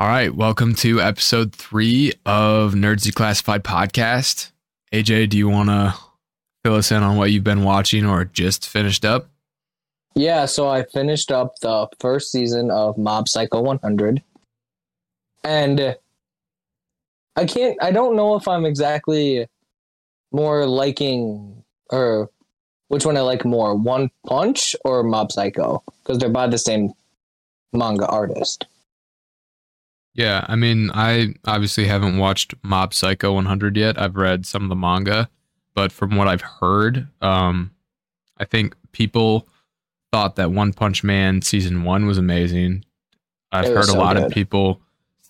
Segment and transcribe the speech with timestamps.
[0.00, 4.52] All right, welcome to episode three of Nerds Declassified podcast.
[4.92, 5.92] AJ, do you want to
[6.62, 9.28] fill us in on what you've been watching or just finished up?
[10.14, 14.22] Yeah, so I finished up the first season of Mob Psycho 100.
[15.42, 15.96] And
[17.34, 19.48] I can't, I don't know if I'm exactly
[20.30, 22.30] more liking or
[22.86, 26.92] which one I like more, One Punch or Mob Psycho, because they're by the same
[27.72, 28.64] manga artist.
[30.18, 34.00] Yeah, I mean, I obviously haven't watched Mob Psycho 100 yet.
[34.02, 35.30] I've read some of the manga,
[35.74, 37.70] but from what I've heard, um,
[38.36, 39.46] I think people
[40.10, 42.84] thought that One Punch Man season one was amazing.
[43.52, 44.24] I've heard was a lot good.
[44.26, 44.80] of people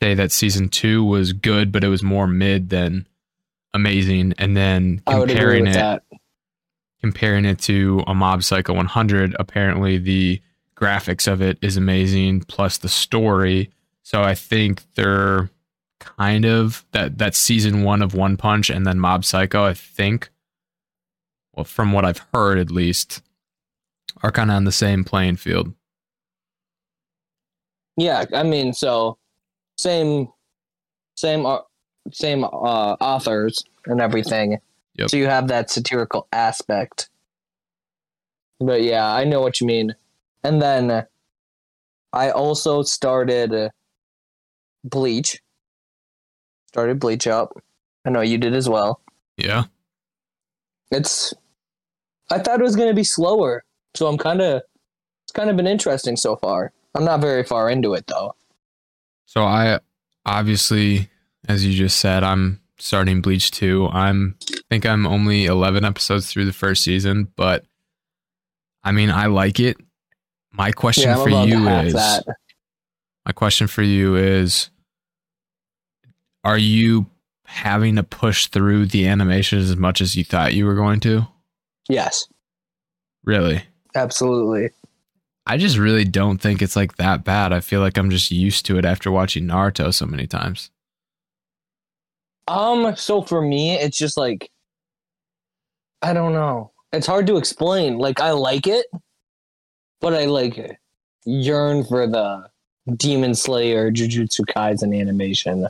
[0.01, 3.07] say that season two was good, but it was more mid than
[3.74, 4.32] amazing.
[4.38, 6.02] And then I would agree comparing it, that.
[7.02, 10.41] comparing it to a Mob Psycho 100, apparently the
[10.74, 13.70] graphics of it is amazing, plus the story.
[14.09, 15.51] So I think they're
[16.01, 19.65] kind of that that season one of One Punch and then Mob Psycho.
[19.65, 20.30] I think,
[21.55, 23.21] well, from what I've heard at least,
[24.23, 25.74] are kind of on the same playing field.
[27.99, 29.19] Yeah, I mean, so
[29.77, 30.29] same,
[31.15, 31.47] same,
[32.10, 34.57] same uh, authors and everything.
[34.95, 35.10] Yep.
[35.10, 37.10] So you have that satirical aspect.
[38.59, 39.95] But yeah, I know what you mean.
[40.45, 41.07] And then
[42.15, 43.69] I also started uh,
[44.84, 45.40] Bleach.
[46.68, 47.52] Started Bleach up.
[48.04, 49.01] I know you did as well.
[49.37, 49.65] Yeah.
[50.90, 51.35] It's.
[52.30, 54.62] I thought it was going to be slower, so I'm kind of.
[55.24, 56.73] It's kind of been interesting so far.
[56.95, 58.35] I'm not very far into it though.
[59.26, 59.80] So I
[60.24, 61.10] obviously,
[61.48, 63.88] as you just said, I'm starting Bleach 2.
[63.92, 67.65] I'm I think I'm only 11 episodes through the first season, but
[68.82, 69.76] I mean, I like it.
[70.50, 72.25] My question Yeah, for you is that.
[73.28, 74.71] My question for you is
[76.44, 77.06] are you
[77.44, 81.28] having to push through the animation as much as you thought you were going to?
[81.88, 82.26] Yes,
[83.25, 83.62] Really?
[83.94, 84.70] absolutely.
[85.47, 87.53] I just really don't think it's like that bad.
[87.53, 90.70] I feel like I'm just used to it after watching Naruto so many times.
[92.47, 94.50] Um, so for me, it's just like
[96.00, 96.72] I don't know.
[96.92, 97.98] It's hard to explain.
[97.98, 98.86] Like I like it,
[100.00, 100.78] but I like
[101.26, 102.48] yearn for the
[102.97, 105.69] Demon Slayer Jujutsu Kaisen animation.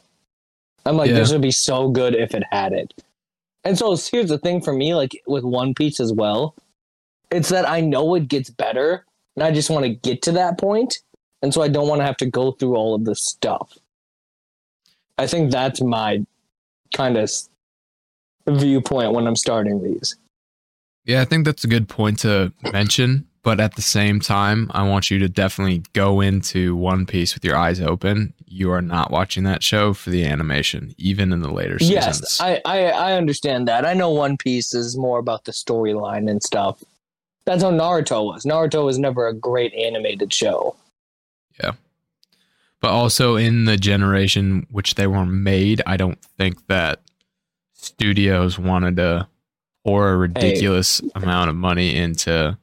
[0.86, 1.16] I'm like, Yeah.
[1.16, 2.94] this would be so good if it had it.
[3.64, 6.54] And so here's the thing for me, like with One Piece as well,
[7.30, 9.04] it's that I know it gets better,
[9.36, 10.98] and I just want to get to that point,
[11.42, 13.76] and so I don't want to have to go through all of this stuff.
[15.18, 16.24] I think that's my
[16.94, 17.30] kind of
[18.46, 20.16] viewpoint when I'm starting these.
[21.04, 23.26] Yeah, I think that's a good point to mention.
[23.48, 27.42] But at the same time, I want you to definitely go into One Piece with
[27.46, 28.34] your eyes open.
[28.44, 32.20] You are not watching that show for the animation, even in the later seasons.
[32.20, 33.86] Yes, I, I I understand that.
[33.86, 36.84] I know One Piece is more about the storyline and stuff.
[37.46, 38.44] That's how Naruto was.
[38.44, 40.76] Naruto was never a great animated show.
[41.58, 41.72] Yeah.
[42.82, 47.00] But also in the generation which they were made, I don't think that
[47.72, 49.26] studios wanted to
[49.86, 52.58] pour a ridiculous amount of money into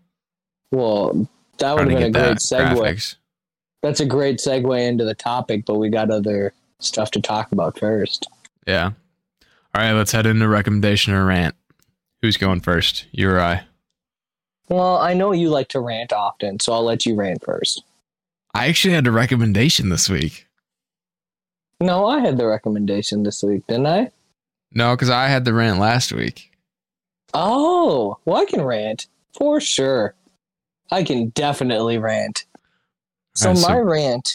[0.72, 1.28] Well,
[1.59, 2.78] that would have been a great segue.
[2.78, 3.16] graphics.
[3.81, 7.78] That's a great segue into the topic, but we got other stuff to talk about
[7.78, 8.28] first.
[8.66, 8.92] Yeah.
[9.74, 11.56] All right, let's head into recommendation or rant.
[12.22, 13.06] Who's going first?
[13.12, 13.64] You or I?
[14.70, 17.84] Well, I know you like to rant often, so I'll let you rant first.
[18.53, 20.47] I actually had a recommendation this week.
[21.82, 24.12] No, I had the recommendation this week, didn't I?
[24.72, 26.52] No, because I had the rant last week.
[27.34, 30.16] Oh, well, I can rant for sure.
[30.91, 32.46] I can definitely rant.
[33.34, 34.29] So Alright, so- my rant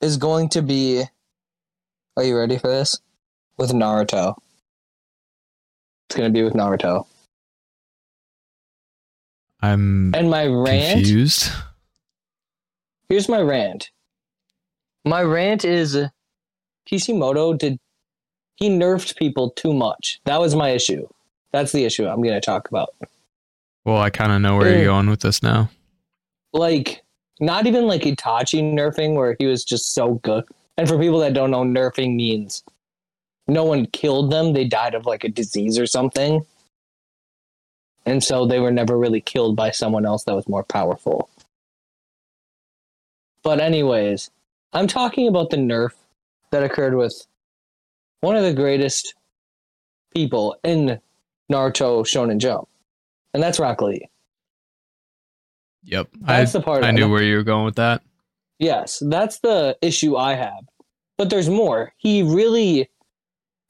[0.00, 1.04] is going to be.
[2.16, 2.98] Are you ready for this?
[3.56, 4.34] With Naruto.
[6.08, 7.06] It's going to be with Naruto.
[9.60, 10.94] I'm And my rant.
[11.00, 11.50] confused.
[13.08, 13.90] Here's my rant.
[15.04, 16.08] My rant is uh,
[16.86, 17.78] Kishimoto did
[18.56, 20.20] he nerfed people too much.
[20.24, 21.06] That was my issue.
[21.52, 22.90] That's the issue I'm going to talk about.
[23.84, 24.76] Well, I kind of know where Mm.
[24.76, 25.70] you're going with this now.
[26.52, 27.02] Like
[27.40, 30.44] not even like Itachi nerfing where he was just so good.
[30.76, 32.62] And for people that don't know nerfing means
[33.48, 36.46] no one killed them, they died of like a disease or something.
[38.06, 41.28] And so they were never really killed by someone else that was more powerful.
[43.42, 44.30] But anyways,
[44.72, 45.90] I'm talking about the nerf
[46.50, 47.26] that occurred with
[48.20, 49.14] one of the greatest
[50.14, 51.00] people in
[51.50, 52.68] Naruto Shonen Jump.
[53.34, 54.08] And that's Rock Lee.
[55.84, 56.08] Yep.
[56.26, 58.02] I, That's the part I knew where you were going with that.
[58.58, 60.64] Yes, that's the issue I have.
[61.18, 61.92] But there's more.
[61.96, 62.88] He really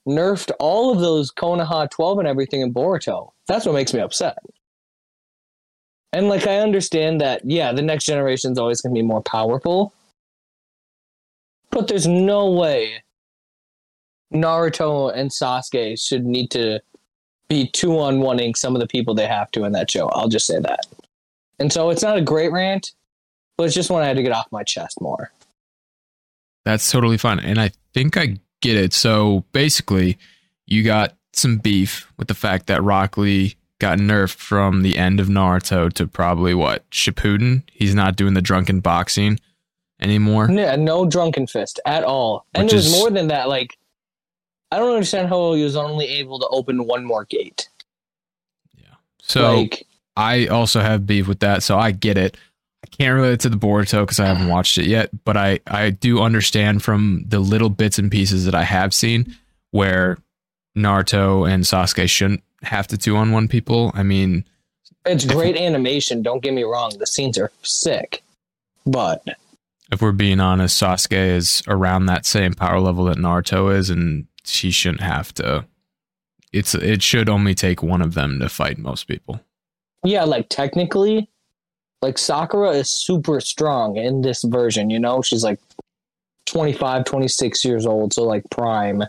[0.06, 3.30] nerfed all of those Konoha 12 and everything in Boruto.
[3.46, 4.38] That's what makes me upset.
[6.12, 9.22] And like I understand that, yeah, the next generation is always going to be more
[9.22, 9.94] powerful.
[11.70, 13.02] But there's no way
[14.32, 16.80] Naruto and Sasuke should need to
[17.52, 20.08] be two on oneing some of the people they have to in that show.
[20.08, 20.86] I'll just say that.
[21.58, 22.92] And so it's not a great rant,
[23.58, 25.30] but it's just one I had to get off my chest more.
[26.64, 27.40] That's totally fine.
[27.40, 28.94] And I think I get it.
[28.94, 30.16] So basically,
[30.66, 35.20] you got some beef with the fact that Rock Lee got nerfed from the end
[35.20, 37.64] of Naruto to probably what Shippuden.
[37.70, 39.38] He's not doing the drunken boxing
[40.00, 40.50] anymore.
[40.50, 42.46] Yeah, no drunken fist at all.
[42.54, 43.48] And Which was more than that.
[43.48, 43.76] Like,
[44.72, 47.68] I don't understand how he was only able to open one more gate.
[48.74, 48.94] Yeah.
[49.20, 49.86] So like,
[50.16, 51.62] I also have beef with that.
[51.62, 52.38] So I get it.
[52.82, 55.60] I can't relate it to the Boruto because I haven't watched it yet, but I
[55.66, 59.36] I do understand from the little bits and pieces that I have seen
[59.72, 60.16] where
[60.74, 63.92] Naruto and Sasuke shouldn't have to two on one people.
[63.94, 64.46] I mean,
[65.04, 66.22] it's great animation.
[66.22, 66.92] Don't get me wrong.
[66.98, 68.22] The scenes are sick,
[68.86, 69.22] but
[69.92, 74.26] if we're being honest, Sasuke is around that same power level that Naruto is, and
[74.44, 75.66] she shouldn't have to.
[76.52, 79.40] It's it should only take one of them to fight most people.
[80.04, 81.30] yeah, like technically,
[82.02, 84.90] like Sakura is super strong in this version.
[84.90, 85.60] You know, she's like
[86.46, 89.04] 25, 26 years old, so like prime.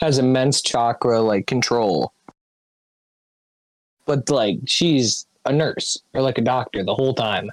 [0.00, 2.12] Has immense chakra like control.
[4.06, 7.50] But like she's a nurse or like a doctor the whole time.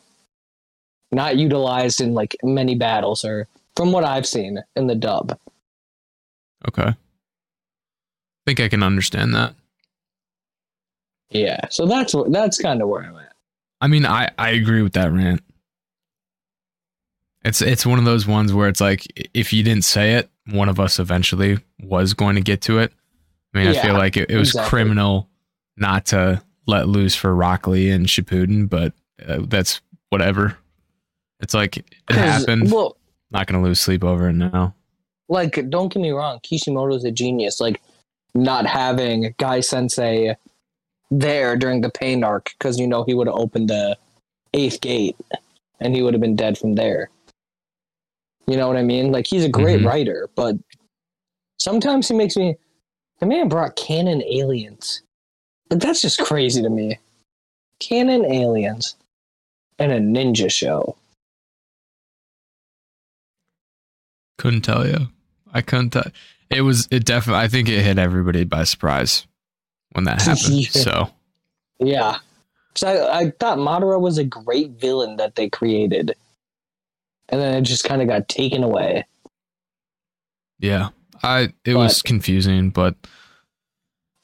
[1.12, 5.40] Not utilized in like many battles or from what I've seen in the dub.
[6.68, 6.96] Okay, I
[8.46, 9.56] think I can understand that.
[11.30, 11.68] Yeah.
[11.70, 13.34] So that's that's kind of where I'm at.
[13.82, 15.42] I mean, I I agree with that rant.
[17.44, 20.70] It's it's one of those ones where it's like if you didn't say it, one
[20.70, 22.92] of us eventually was going to get to it.
[23.54, 24.70] I mean, I feel like it, it was exactly.
[24.70, 25.30] criminal
[25.78, 28.94] not to let loose for Rock Lee and Shippuden, but
[29.26, 30.58] uh, that's whatever.
[31.40, 32.72] It's like it happened.
[32.72, 32.98] Well,
[33.32, 34.74] not gonna lose sleep over it now.
[35.30, 37.60] Like don't get me wrong kishimoto's a genius.
[37.60, 37.81] Like
[38.33, 40.36] not having guy sensei
[41.12, 43.98] there during the pain arc because you know he would have opened the
[44.54, 45.16] eighth gate
[45.80, 47.10] and he would have been dead from there.
[48.48, 49.12] You know what i mean?
[49.12, 49.86] Like he's a great Mhm.
[49.86, 50.56] writer but
[51.60, 52.56] sometimes he makes me
[53.19, 55.01] the man brought canon aliens.
[55.69, 57.00] But that's just crazy to me.
[57.80, 58.95] Canon aliens
[59.80, 60.95] and a ninja show.
[64.38, 65.07] Couldn't tell you.
[65.56, 66.04] I couldn't tell.
[66.52, 66.88] It was.
[66.92, 67.44] It definitely.
[67.44, 69.25] I think it hit everybody by surprise
[69.94, 70.54] when that happened.
[70.54, 70.69] Yeah.
[70.69, 71.10] So
[71.80, 72.18] Yeah.
[72.75, 76.16] So I, I thought Madara was a great villain that they created.
[77.30, 79.06] And then it just kind of got taken away.
[80.60, 80.90] yeah,
[81.24, 81.54] I.
[81.63, 82.96] It was confusing, but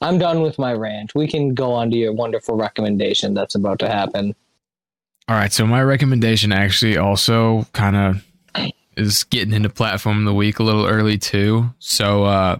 [0.00, 1.14] I'm done with my rant.
[1.14, 4.36] We can go on to your wonderful recommendation that's about to happen.
[5.28, 8.24] All right, so my recommendation actually also kind of
[8.96, 11.72] is getting into platform of the week a little early too.
[11.78, 12.58] So uh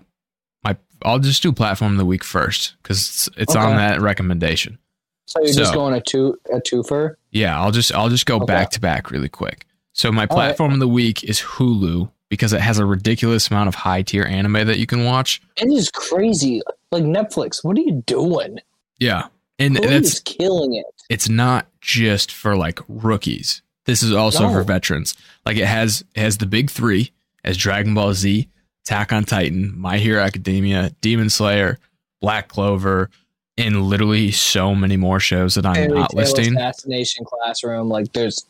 [0.64, 4.78] my I'll just do platform of the week first cuz it's, it's on that recommendation.
[5.26, 7.14] So you're just going a two a twofer?
[7.30, 8.46] Yeah, I'll just I'll just go Okay.
[8.46, 9.66] back to back really quick.
[9.92, 10.30] So my right.
[10.30, 14.24] platform of the week is Hulu because it has a ridiculous amount of high tier
[14.24, 15.42] anime that you can watch.
[15.58, 16.62] It is crazy.
[16.90, 18.58] Like Netflix, what are you doing?
[18.98, 19.26] Yeah.
[19.58, 20.86] And Hulu that's killing it.
[21.10, 23.60] it's not just for like rookies.
[23.86, 24.52] This is also No.
[24.52, 25.14] for veterans.
[25.44, 27.10] Like it has it has the big three
[27.44, 28.48] as Dragon Ball Z,
[28.84, 31.78] Attack on Titan, My Hero Academia, Demon Slayer,
[32.20, 33.10] Black Clover,
[33.58, 36.56] and literally so many more shows that I'm Fairy not listing.
[36.56, 37.88] Assassination Classroom.
[37.88, 38.46] Like there's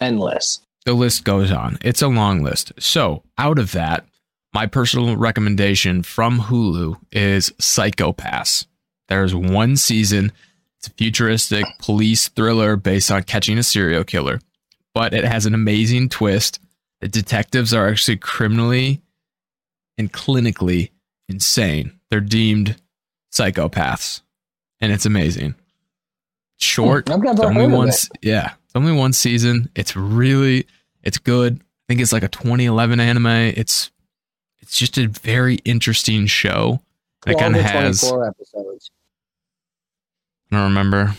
[0.00, 0.60] endless.
[0.86, 1.78] The list goes on.
[1.82, 2.72] It's a long list.
[2.78, 4.06] So out of that,
[4.54, 8.66] my personal recommendation from Hulu is Psycho-Pass.
[9.08, 10.32] There's one season.
[10.78, 14.40] It's a futuristic police thriller based on catching a serial killer,
[14.94, 16.60] but it has an amazing twist.
[17.00, 19.00] The detectives are actually criminally
[19.96, 20.90] and clinically
[21.28, 21.98] insane.
[22.10, 22.76] They're deemed
[23.32, 24.20] psychopaths,
[24.80, 25.54] and it's amazing.
[26.58, 27.88] Short, Hmm, it's only one.
[27.88, 28.08] it.
[28.22, 29.70] Yeah, it's only one season.
[29.74, 30.66] It's really,
[31.02, 31.54] it's good.
[31.60, 33.26] I think it's like a 2011 anime.
[33.26, 33.90] It's,
[34.58, 36.80] it's just a very interesting show.
[37.26, 38.00] It kind of has.
[38.00, 38.90] 24 episodes.
[40.52, 41.14] I don't remember.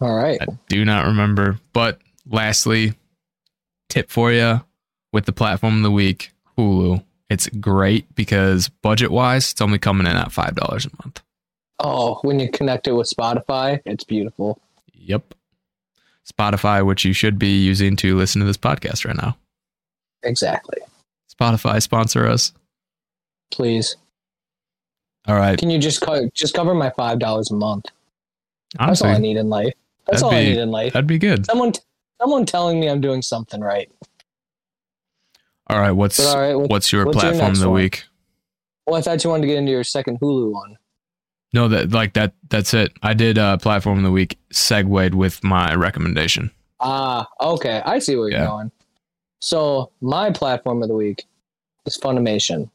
[0.00, 0.38] All right.
[0.40, 1.58] I do not remember.
[1.72, 2.94] But lastly,
[3.88, 4.62] tip for you
[5.12, 7.02] with the platform of the week, Hulu.
[7.28, 11.22] It's great because budget wise, it's only coming in at five dollars a month.
[11.78, 14.60] Oh, when you connect it with Spotify, it's beautiful.
[14.92, 15.34] Yep.
[16.30, 19.36] Spotify, which you should be using to listen to this podcast right now.
[20.22, 20.78] Exactly.
[21.32, 22.52] Spotify sponsor us.
[23.50, 23.96] Please.
[25.26, 25.58] All right.
[25.58, 27.86] Can you just co- just cover my five dollars a month?
[28.78, 29.72] Honestly, That's all I need in life.
[30.06, 30.92] That's that'd all I need in life.
[30.92, 31.46] that'd be good.
[31.46, 31.72] Someone,
[32.20, 33.90] someone telling me I'm doing something right.
[35.68, 35.90] All right.
[35.90, 36.54] What's all right.
[36.54, 37.82] Well, what's your what's your platform of the one?
[37.82, 38.04] week?
[38.86, 40.76] well, I thought you wanted to get into your second Hulu one.
[41.52, 42.34] No, that like that.
[42.50, 42.92] That's it.
[43.02, 46.50] I did uh, platform of the week segued with my recommendation.
[46.80, 47.82] Ah, okay.
[47.84, 48.70] I see where you're going.
[49.40, 51.24] So my platform of the week
[51.84, 52.70] is Funimation,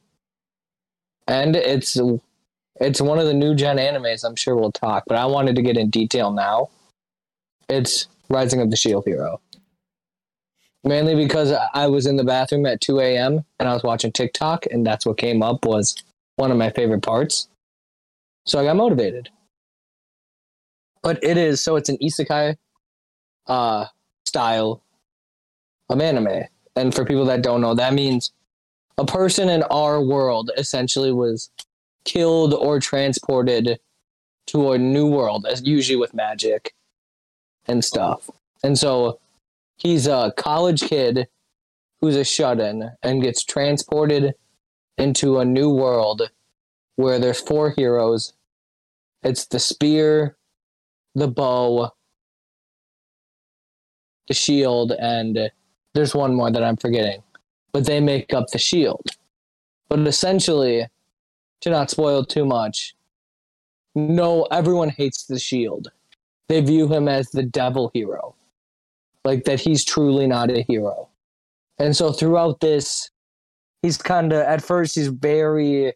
[1.27, 1.97] and it's
[2.79, 4.25] it's one of the new gen animes.
[4.25, 6.69] I'm sure we'll talk, but I wanted to get in detail now.
[7.71, 9.39] It's Rising of the Shield Hero.
[10.83, 13.45] Mainly because I was in the bathroom at 2 a.m.
[13.59, 15.95] and I was watching TikTok, and that's what came up was
[16.35, 17.47] one of my favorite parts.
[18.45, 19.29] So I got motivated.
[21.01, 22.57] But it is so it's an isekai
[23.47, 23.85] uh
[24.25, 24.83] style
[25.89, 26.43] of anime.
[26.75, 28.33] And for people that don't know, that means
[28.97, 31.49] a person in our world essentially was
[32.03, 33.79] killed or transported
[34.47, 36.73] to a new world, as usually with magic
[37.67, 38.29] and stuff.
[38.63, 39.19] And so
[39.77, 41.27] he's a college kid
[41.99, 44.33] who's a shut-in and gets transported
[44.97, 46.29] into a new world
[46.95, 48.33] where there's four heroes.
[49.23, 50.35] It's the spear,
[51.15, 51.91] the bow,
[54.27, 55.51] the shield, and
[55.93, 57.21] there's one more that I'm forgetting.
[57.71, 59.07] But they make up the shield.
[59.89, 60.87] But essentially,
[61.61, 62.95] to not spoil too much,
[63.93, 65.91] no, everyone hates the shield.
[66.51, 68.35] They view him as the devil hero.
[69.23, 71.07] Like that he's truly not a hero.
[71.79, 73.09] And so throughout this,
[73.81, 75.93] he's kind of, at first, he's very,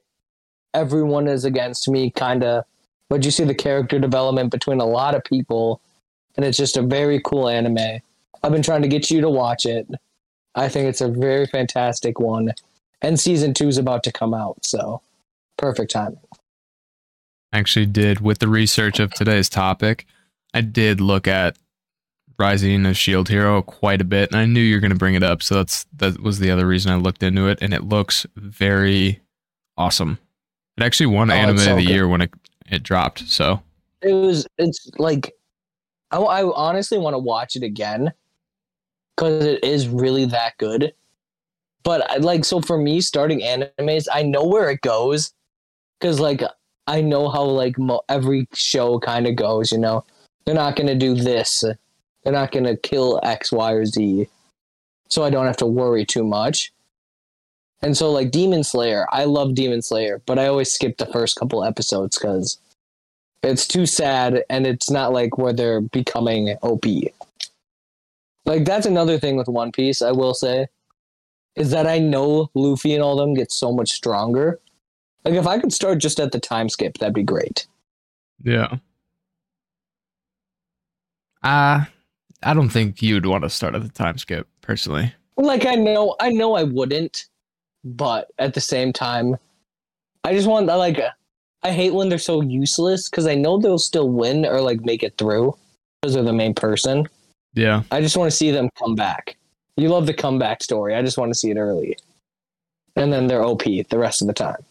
[0.74, 2.64] everyone is against me kind of.
[3.10, 5.82] But you see the character development between a lot of people,
[6.38, 8.00] and it's just a very cool anime.
[8.42, 9.86] I've been trying to get you to watch it.
[10.56, 12.54] I think it's a very fantastic one.
[13.02, 15.02] And season two is about to come out, so
[15.58, 16.18] perfect timing.
[17.52, 20.06] actually did with the research of today's topic.
[20.56, 21.58] I did look at
[22.40, 25.14] Rising of Shield Hero quite a bit, and I knew you were going to bring
[25.16, 25.44] it up.
[25.44, 29.22] So that's that was the other reason I looked into it, and it looks very
[29.78, 30.18] awesome.
[30.78, 31.94] It actually won Oh, Anime so of the good.
[31.94, 32.32] Year when it
[32.70, 33.28] it dropped.
[33.28, 33.62] So
[34.02, 35.34] It was, it's like,
[36.12, 38.12] I, I honestly want to watch it again
[39.16, 40.94] because it is really that good.
[41.84, 45.32] But I- like, so for me, starting animes, I know where it goes
[46.00, 46.44] because like
[46.88, 49.72] I know how like mo- every show kind of goes.
[49.72, 50.04] You know,
[50.46, 51.64] they're not gonna do this.
[52.24, 54.28] They're not gonna kill X, Y, or Z.
[55.10, 56.72] So I don't have to worry too much.
[57.82, 61.38] And so like Demon Slayer, I love Demon Slayer, but I always skip the first
[61.38, 62.58] couple episodes because
[63.44, 66.86] it's too sad and it's not like where they're becoming OP.
[68.46, 70.68] Like that's another thing with One Piece, I will say,
[71.56, 74.60] is that I know Luffy and all them get so much stronger.
[75.24, 77.68] Like if I could start just at the time skip, that'd be great.
[78.44, 78.78] yeah,
[81.46, 81.86] uh,
[82.44, 85.14] I don't think you'd want to start at the time skip personally.
[85.38, 87.26] Like I know, I know I wouldn't,
[87.84, 89.38] but at the same time,
[90.24, 91.00] I just want I like.
[91.64, 95.02] I hate when they're so useless because I know they'll still win or like make
[95.02, 95.58] it through
[96.02, 97.08] because they're the main person.
[97.54, 99.38] Yeah, I just want to see them come back.
[99.78, 100.96] You love the comeback story.
[100.96, 101.98] I just want to see it early.
[102.96, 104.64] And then they're OP the rest of the time.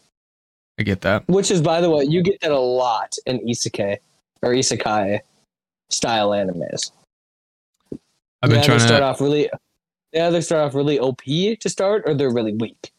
[0.79, 1.27] I get that.
[1.27, 3.97] Which is, by the way, you get that a lot in isekai
[4.41, 5.19] or isekai
[5.89, 6.91] style animes.
[8.41, 9.05] I've been they trying either start to.
[9.05, 9.49] off really,
[10.13, 12.91] Yeah, they either start off really OP to start, or they're really weak.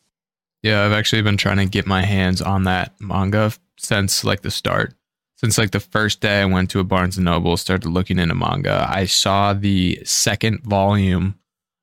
[0.63, 4.51] Yeah, I've actually been trying to get my hands on that manga since like the
[4.51, 4.95] start.
[5.37, 8.35] Since like the first day I went to a Barnes and Noble, started looking into
[8.35, 8.87] manga.
[8.89, 11.39] I saw the second volume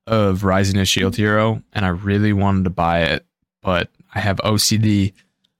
[0.07, 3.25] of Rising of Shield Hero, and I really wanted to buy it,
[3.61, 5.13] but I have OCD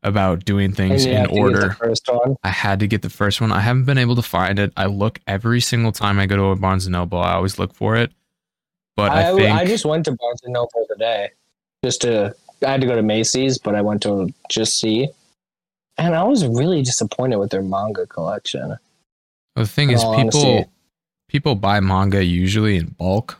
[0.03, 1.71] about doing things in have to get order.
[1.71, 2.35] first one.
[2.43, 3.51] I had to get the first one.
[3.51, 4.73] I haven't been able to find it.
[4.75, 7.19] I look every single time I go to a Barnes and Noble.
[7.19, 8.11] I always look for it,
[8.95, 11.29] but I, I, think I just went to Barnes and Noble today,
[11.83, 12.35] just to.
[12.65, 15.09] I had to go to Macy's, but I went to just see,
[15.97, 18.77] and I was really disappointed with their manga collection.
[19.55, 20.65] the thing is people honesty.
[21.27, 23.37] people buy manga usually in bulk.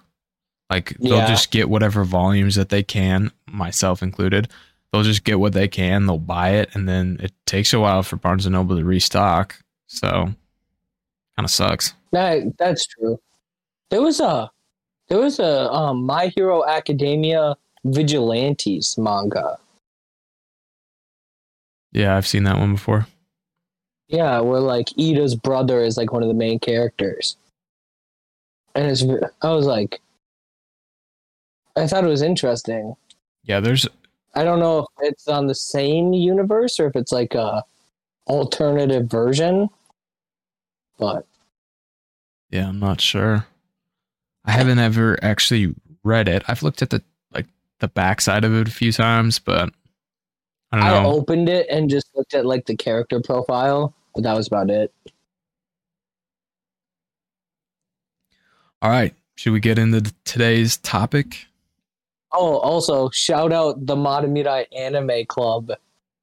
[0.70, 1.28] Like they'll Yeah.
[1.28, 4.50] just get whatever volumes that they can, myself included.
[4.94, 6.06] They'll just get what they can.
[6.06, 9.60] They'll buy it, and then it takes a while for Barnes and Noble to restock.
[9.88, 10.36] So, kind
[11.40, 11.96] of sucks.
[12.12, 13.20] That that's true.
[13.90, 14.52] There was a
[15.10, 19.58] there was a um, My Hero Academia Vigilantes manga.
[21.92, 23.08] Yeah, I've seen that one before.
[24.10, 27.36] Yeah, where like Iida's brother is like one of the main characters.
[28.76, 29.04] and it's
[29.42, 30.02] I was like,
[31.76, 32.96] I thought it was interesting.
[33.44, 33.88] Yeah, there's
[34.36, 37.64] I don't know if it's on the same universe or if it's like a
[38.28, 39.70] alternative version,
[40.98, 41.28] but
[42.50, 43.46] yeah, I'm not sure.
[44.46, 45.74] I haven't ever actually
[46.04, 46.44] read it.
[46.48, 47.48] I've looked at the like
[47.80, 49.74] the backside of it a few times, but
[50.72, 54.36] I don't I opened it and just looked at like the character profile, but that
[54.36, 54.94] was about it.
[58.82, 61.48] All right, should we get into today's topic?
[62.34, 65.72] Oh, also shout out the Madamirai Anime Club.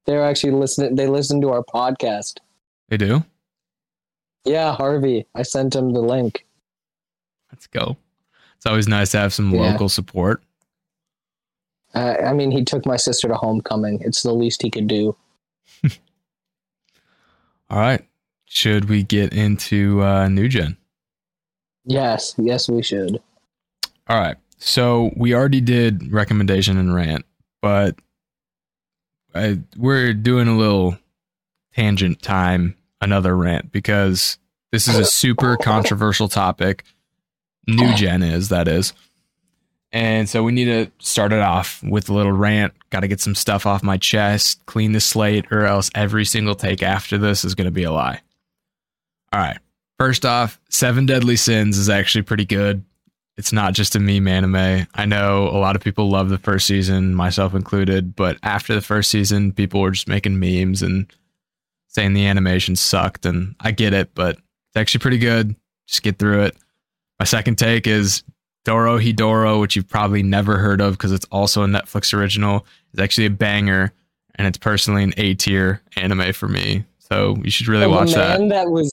[0.05, 0.95] They're actually listening.
[0.95, 2.39] They listen to our podcast.
[2.89, 3.23] They do.
[4.43, 5.25] Yeah, Harvey.
[5.35, 6.45] I sent him the link.
[7.51, 7.97] Let's go.
[8.57, 9.71] It's always nice to have some Yeah.
[9.71, 10.43] local support.
[11.93, 14.01] Uh, I mean, he took my sister to homecoming.
[14.01, 15.15] It's the least he could do.
[17.69, 18.05] All right,
[18.45, 20.77] should we get into uh, new gen?
[21.85, 23.21] Yes, yes, we should.
[24.07, 24.35] All right.
[24.63, 27.25] So we already did recommendation and rant,
[27.63, 27.95] but
[29.33, 30.99] I, we're doing a little
[31.73, 34.37] tangent time, another rant, because
[34.71, 36.83] this is a super controversial topic.
[37.67, 38.93] New gen is, that is.
[39.91, 42.73] And so we need to start it off with a little rant.
[42.91, 46.53] Got to get some stuff off my chest, clean the slate, or else every single
[46.53, 48.21] take after this is going to be a lie.
[49.33, 49.57] All right.
[49.97, 52.85] First off, Seven Deadly Sins is actually pretty good
[53.41, 54.85] it's not just a meme anime.
[54.93, 58.81] I know a lot of people love the first season, myself included, but after the
[58.81, 61.11] first season, people were just making memes and
[61.87, 63.25] saying the animation sucked.
[63.25, 65.55] And I get it, but it's actually pretty good.
[65.87, 66.55] Just get through it.
[67.19, 68.21] My second take is
[68.63, 72.67] Doro Hidoro, which you've probably never heard of because it's also a Netflix original.
[72.93, 73.91] It's actually a banger,
[74.35, 76.85] and it's personally an A tier anime for me.
[76.99, 78.37] So you should really Of a watch that.
[78.49, 78.91] that was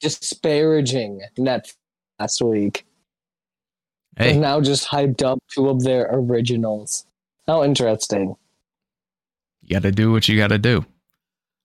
[0.00, 1.74] disparaging Netflix
[2.18, 2.86] last week
[4.16, 7.06] Hey, now just hyped up two of their originals.
[7.46, 8.36] How interesting.
[9.62, 10.84] You got to do what you got to do.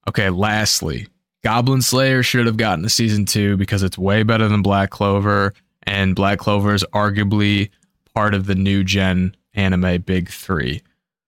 [0.07, 1.07] Okay, lastly,
[1.43, 5.53] Goblin Slayer should have gotten a season two because it's way better than Black Clover,
[5.83, 7.69] and Black Clover is arguably
[8.13, 10.81] part of the new gen anime big three.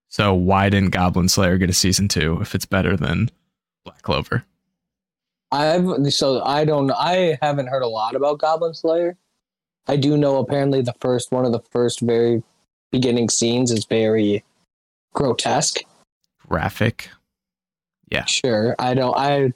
[0.08, 3.30] So why didn't Goblin Slayer get a season two if it's better than
[3.84, 4.44] Black Clover?
[5.52, 9.16] I've so I don't I haven't heard a lot about Goblin Slayer.
[9.86, 12.42] I do know apparently the first one of the first very
[12.90, 14.44] beginning scenes is very
[15.14, 15.80] grotesque.
[16.46, 17.10] Graphic.
[18.10, 18.24] Yeah.
[18.24, 19.52] Sure, I don't I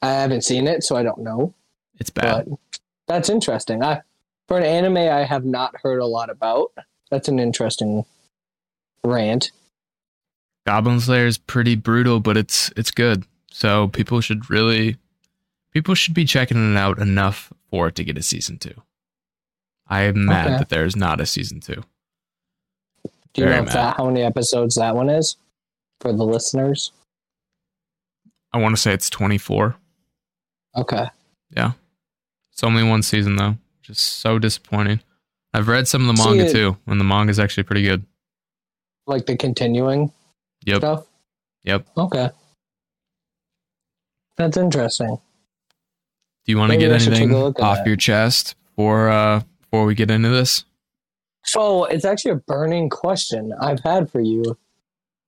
[0.00, 1.54] I haven't seen it, so I don't know.
[1.98, 2.46] It's bad.
[2.48, 2.58] But
[3.06, 3.82] that's interesting.
[3.82, 4.02] I
[4.46, 6.72] for an anime I have not heard a lot about.
[7.10, 8.04] That's an interesting
[9.04, 9.50] rant.
[10.66, 13.24] Goblin Slayer is pretty brutal, but it's it's good.
[13.50, 14.96] So people should really
[15.72, 18.74] people should be checking it out enough for it to get a season two.
[19.88, 20.56] I am mad Okay.
[20.58, 21.82] that there's not a season two.
[23.34, 25.36] Do you Very know that, how many episodes that one is
[26.00, 26.92] for the listeners?
[28.52, 29.76] I want to say it's 24.
[30.76, 31.06] Okay.
[31.56, 31.72] Yeah.
[32.52, 35.00] It's only one season though, which is so disappointing.
[35.54, 38.04] I've read some of the manga it- too, and the manga is actually pretty good.
[39.06, 40.12] Like the continuing
[40.66, 40.78] Yep.
[40.78, 41.06] stuff?
[41.64, 41.86] Yep.
[41.96, 42.30] Okay.
[44.36, 45.16] That's interesting.
[46.44, 47.86] Do you want to get I should take a anything off that.
[47.86, 50.64] your chest before uh before we get into this?
[51.44, 54.58] So it's actually a burning question I've had for you.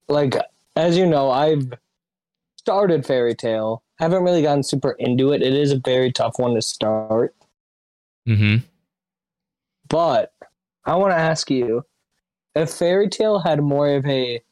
[0.09, 0.35] Like,
[0.77, 1.73] as you know, I've
[2.57, 3.83] started Fairy Tail.
[3.99, 5.43] Haven't really gotten super into it.
[5.43, 7.35] It is a very tough one to start.
[8.29, 8.65] Mm-hmm.
[9.89, 10.33] But
[10.85, 11.85] I want to ask you
[12.55, 14.43] if Fairy Tail had more of a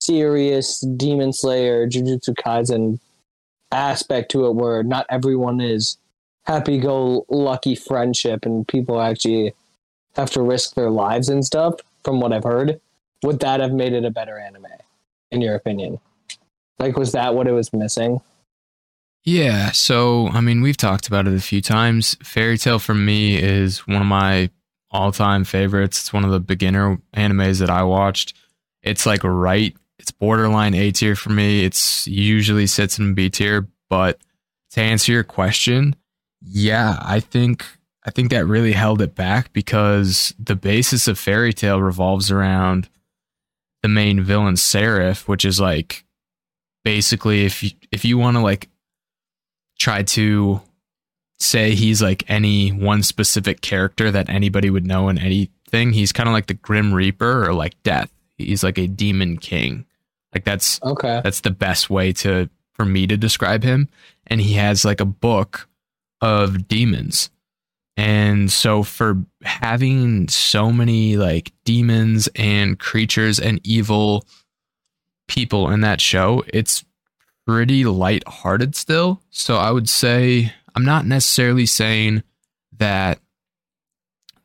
[0.00, 2.98] serious Demon Slayer, Jujutsu Kaisen
[3.72, 5.98] aspect to it, where not everyone is
[6.46, 9.52] happy go lucky friendship and people actually
[10.14, 12.80] have to risk their lives and stuff, from what I've heard,
[13.22, 14.66] would that have made it a better anime,
[15.30, 15.98] in your opinion?
[16.78, 18.20] Like, was that what it was missing?
[19.24, 22.16] Yeah, so I mean, we've talked about it a few times.
[22.22, 24.50] Fairy Tail for me is one of my
[24.90, 26.00] all-time favorites.
[26.00, 28.34] It's one of the beginner animes that I watched.
[28.82, 31.64] It's like right, it's borderline A tier for me.
[31.64, 34.20] It's usually sits in B tier, but
[34.70, 35.96] to answer your question,
[36.46, 37.64] yeah, I think
[38.04, 42.88] I think that really held it back because the basis of Fairy Tail revolves around
[43.82, 46.04] the main villain Zeref, which is like
[46.84, 48.68] basically if you, if you want to like
[49.78, 50.60] try to
[51.38, 56.28] say he's like any one specific character that anybody would know in anything, he's kind
[56.28, 58.10] of like the Grim Reaper or like Death.
[58.38, 59.84] He's like a demon king.
[60.34, 61.20] Like that's Okay.
[61.24, 63.88] that's the best way to for me to describe him.
[64.26, 65.68] And he has like a book
[66.20, 67.30] of demons.
[67.96, 74.26] And so for having so many like demons and creatures and evil
[75.28, 76.84] people in that show, it's
[77.46, 79.22] pretty light-hearted still.
[79.30, 82.22] So I would say I'm not necessarily saying
[82.76, 83.18] that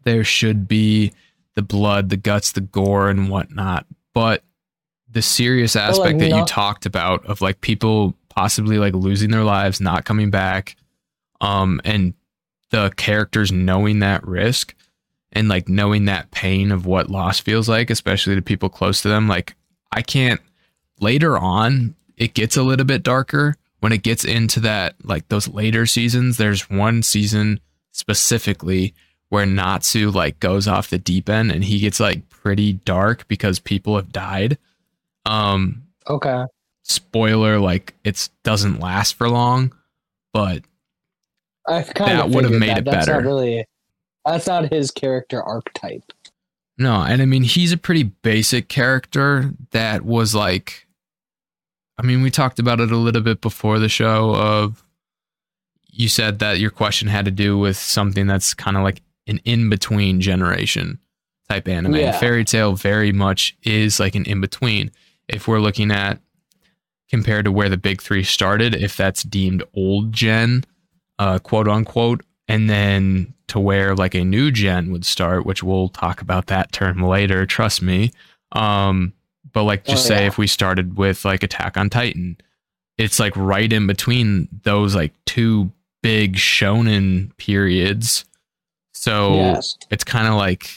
[0.03, 1.11] there should be
[1.55, 4.43] the blood, the guts, the gore, and whatnot, but
[5.09, 9.29] the serious aspect like, that you not- talked about of like people possibly like losing
[9.29, 10.77] their lives, not coming back,
[11.41, 12.13] um, and
[12.69, 14.73] the characters knowing that risk
[15.33, 19.09] and like knowing that pain of what loss feels like, especially to people close to
[19.09, 19.27] them.
[19.27, 19.55] Like
[19.91, 20.39] I can't
[21.01, 25.47] later on, it gets a little bit darker when it gets into that like those
[25.49, 26.37] later seasons.
[26.37, 27.59] There's one season
[27.91, 28.93] specifically
[29.29, 33.59] where Natsu like goes off the deep end and he gets like pretty dark because
[33.59, 34.57] people have died.
[35.25, 36.43] Um Okay.
[36.83, 39.73] spoiler like it doesn't last for long,
[40.33, 40.63] but
[41.67, 42.77] I kind That of would've made that.
[42.79, 43.21] it That's better.
[43.21, 43.65] Not really.
[44.25, 46.11] That's not his character archetype.
[46.77, 50.87] No, and I mean he's a pretty basic character that was like
[51.97, 54.83] I mean, we talked about it a little bit before the show of
[55.91, 59.39] you said that your question had to do with something that's kind of like an
[59.45, 60.97] in-between generation
[61.47, 61.95] type anime.
[61.95, 62.17] Yeah.
[62.17, 64.89] Fairy Tail very much is like an in-between.
[65.27, 66.19] If we're looking at
[67.07, 70.63] compared to where the big 3 started, if that's deemed old gen,
[71.21, 75.89] uh quote unquote, and then to where like a new gen would start, which we'll
[75.89, 78.11] talk about that term later, trust me.
[78.53, 79.13] Um,
[79.53, 80.27] but like just Oh, say yeah.
[80.27, 82.37] if we started with like Attack on Titan,
[82.97, 88.25] it's like right in between those like two big shonen periods.
[88.93, 89.77] So yes.
[89.89, 90.69] it's kind of like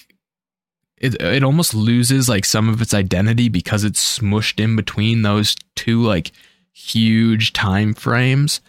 [0.98, 5.54] it it almost loses like some of its identity because it's smushed in between those
[5.76, 6.32] two like
[6.72, 8.60] huge time frames.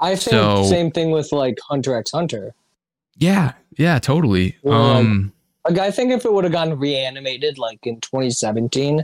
[0.00, 2.54] I think so- same thing with like Hunter x Hunter.
[3.16, 4.56] Yeah, yeah, totally.
[4.66, 5.32] Um
[5.68, 9.02] Like I think if it would have gotten reanimated like in 2017,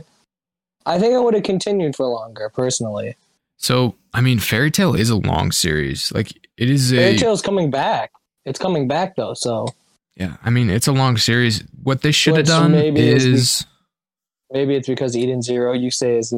[0.85, 2.49] I think it would have continued for longer.
[2.53, 3.15] Personally,
[3.57, 6.11] So, I mean, Fairy Tail is a long series.
[6.11, 8.11] Like, it is a Fairy Tail's coming back.
[8.45, 9.67] It's coming back though, so
[10.15, 10.37] yeah.
[10.43, 11.63] I mean, it's a long series.
[11.83, 13.65] What they should have done maybe is is
[14.51, 16.33] maybe it's because Eden Zero you say is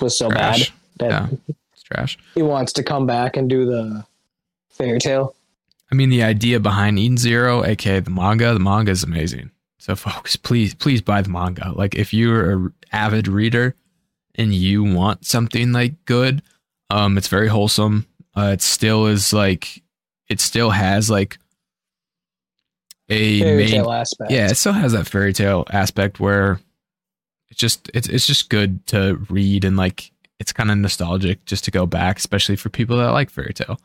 [0.00, 0.70] was so trash.
[0.70, 1.58] bad that Yeah, it's
[1.92, 2.18] trash.
[2.34, 4.04] he wants to come back and do the
[4.70, 5.34] Fairy Tail.
[5.90, 9.50] I mean, the idea behind Eden Zero, aka the manga, the manga is amazing.
[9.78, 11.72] So, folks, please, please buy the manga.
[11.74, 13.74] Like, if you're an avid reader
[14.34, 16.42] and you want something like good,
[16.88, 18.06] um, it's very wholesome.
[18.34, 19.82] Uh, it still is like,
[20.28, 21.38] it still has like
[23.08, 24.30] a Fairy main Tale aspect.
[24.30, 26.60] yeah it still has that fairy tail aspect where
[27.50, 30.11] it's just it's, it's just good to read and like
[30.42, 33.80] it's kind of nostalgic just to go back especially for people that like fairy tail.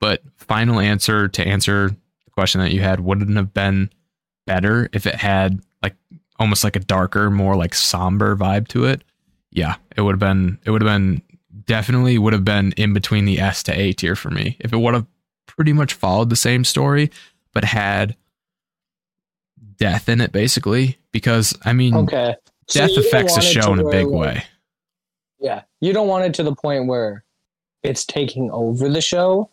[0.00, 1.90] But final answer to answer
[2.24, 3.90] the question that you had wouldn't have been
[4.44, 5.94] better if it had like
[6.40, 9.04] almost like a darker more like somber vibe to it.
[9.52, 11.22] Yeah it would have been it would have been
[11.64, 14.56] definitely would have been in between the s to a tier for me.
[14.58, 15.06] If it would have
[15.46, 17.08] pretty much followed the same story
[17.52, 18.16] but had
[19.76, 22.34] death in it basically because i mean Okay.
[22.68, 24.44] Death don't affects the show in a big way
[25.40, 25.62] Yeah.
[25.80, 27.24] You don't want it to the point where
[27.82, 29.48] it's taking over the show,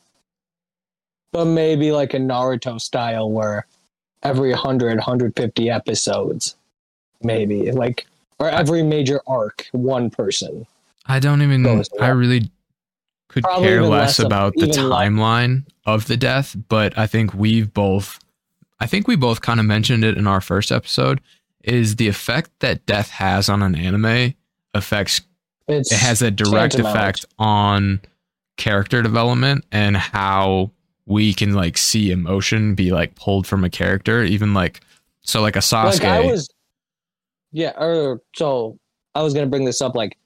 [1.32, 3.66] but maybe like a Naruto style where
[4.24, 6.56] every 100, 150 episodes,
[7.22, 8.06] maybe like,
[8.40, 10.66] or every major arc, one person.
[11.08, 12.52] i don't even Goes i really
[13.30, 15.00] could Probably care less less about the even less.
[15.00, 18.20] timeline of the death but i think we've both
[18.80, 21.20] i think we both kind of mentioned it in our first episode
[21.64, 24.34] is the effect that death has on an anime
[24.74, 25.22] affects
[25.68, 28.02] It's it has a direct effect on
[28.58, 30.72] character development and how
[31.06, 34.82] we can like see emotion be like pulled from a character even like
[35.22, 36.50] so like a Sasuke Like I was,
[37.52, 37.74] yeah.
[37.78, 38.78] Or so
[39.14, 39.96] I was gonna bring this up.
[39.96, 40.18] Like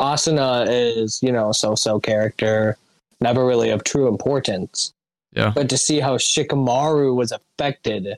[0.00, 2.76] Asuma is, you know, so-so character,
[3.20, 4.92] never really of true importance.
[5.32, 5.52] Yeah.
[5.54, 8.16] But to see how Shikamaru was affected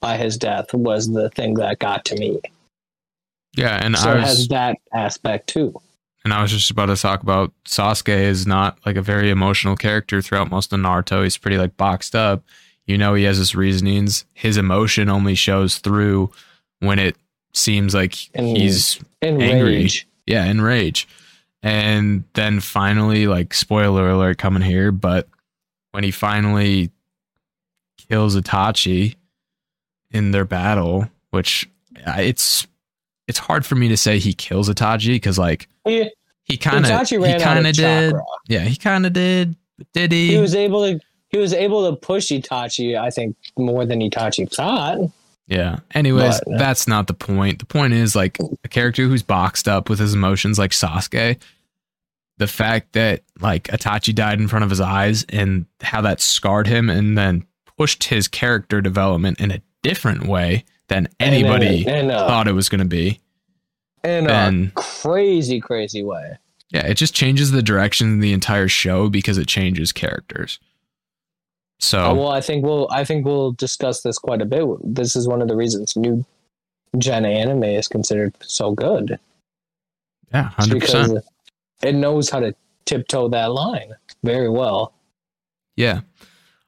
[0.00, 2.40] by his death was the thing that got to me.
[3.56, 5.78] yeah and so I it was has that aspect too.
[6.24, 9.76] And I was just about to talk about Sasuke is not like a very emotional
[9.76, 12.42] character throughout most of Naruto he's pretty like boxed up
[12.86, 16.30] you know he has his reasonings his emotion only shows through
[16.80, 17.16] when it
[17.52, 19.76] seems like he's In Angry.
[19.78, 20.06] rage.
[20.26, 21.08] yeah, in rage.
[21.60, 25.26] And then finally, like spoiler alert coming here, but
[25.90, 26.92] when he finally
[28.08, 29.16] kills Itachi
[30.12, 31.68] in their battle, which
[32.06, 32.67] uh, it's
[33.28, 36.10] it's hard for me to say he kills Itachi because like He,
[36.44, 38.24] he kind of he kind of did, chakra.
[38.48, 39.54] yeah, he kind of did.
[39.92, 40.32] Did he?
[40.32, 40.98] He was able to
[41.30, 44.98] he was able to push Itachi, I think, more than Itachi thought.
[45.46, 45.78] Yeah.
[45.94, 47.58] Anyways, But, that's not the point.
[47.58, 51.38] The point is like a character who's boxed up with his emotions like Sasuke.
[52.38, 56.66] The fact that like Itachi died in front of his eyes and how that scarred
[56.66, 57.44] him and then
[57.78, 62.48] pushed his character development in a different way than anybody in a, in a, thought
[62.48, 63.20] it was going to be.
[64.04, 66.38] in a crazy, crazy way.
[66.70, 70.58] Yeah, it just changes the direction of the entire show because it changes characters.
[71.80, 74.66] So, Uh, well, I think we'll I think we'll discuss this quite a bit.
[74.82, 76.24] This is one of the reasons new
[76.98, 79.18] gen anime is considered so good.
[80.32, 80.70] yeah, 100%.
[80.74, 81.18] because
[81.82, 84.92] it knows how to tiptoe that line very well.
[85.76, 86.00] Yeah.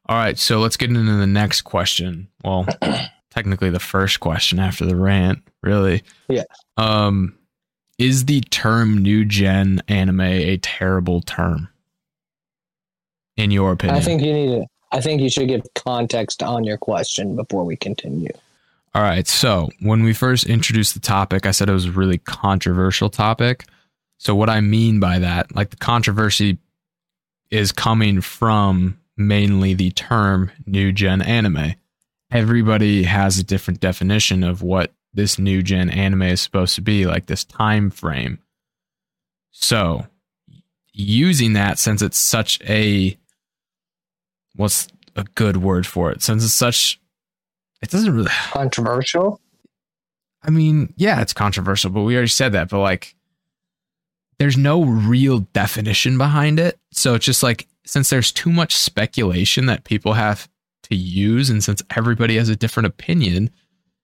[0.06, 0.38] All right.
[0.38, 2.28] So let's get into the next question.
[2.44, 2.66] Well,
[3.30, 6.02] technically the first question after the rant, really.
[6.28, 6.44] Yeah.
[6.76, 7.36] Um,
[7.98, 11.68] is the term new gen anime a terrible term?
[13.36, 13.98] In your opinion?
[13.98, 14.66] I think you need to.
[14.92, 18.32] I think you should give context on your question before we continue.
[18.94, 19.26] All right.
[19.26, 23.66] So when we first introduced the topic, I said it was a really controversial topic.
[24.18, 26.58] So what I mean by that, like the controversy
[27.50, 31.74] is coming from mainly the term new gen anime.
[32.30, 37.06] Everybody has a different definition of what this new gen anime is supposed to be,
[37.06, 38.38] like this time frame.
[39.50, 40.06] So
[40.92, 43.18] using that since it's such a
[44.56, 46.22] what's a good word for it?
[46.22, 47.00] Since it's such
[47.82, 49.40] it doesn't really Controversial.
[50.42, 52.68] I mean, yeah, it's controversial, but we already said that.
[52.70, 53.14] But like,
[54.38, 56.78] there's no real definition behind it.
[56.92, 60.48] So it's just like, since there's too much speculation that people have
[60.90, 63.50] to use, and since everybody has a different opinion,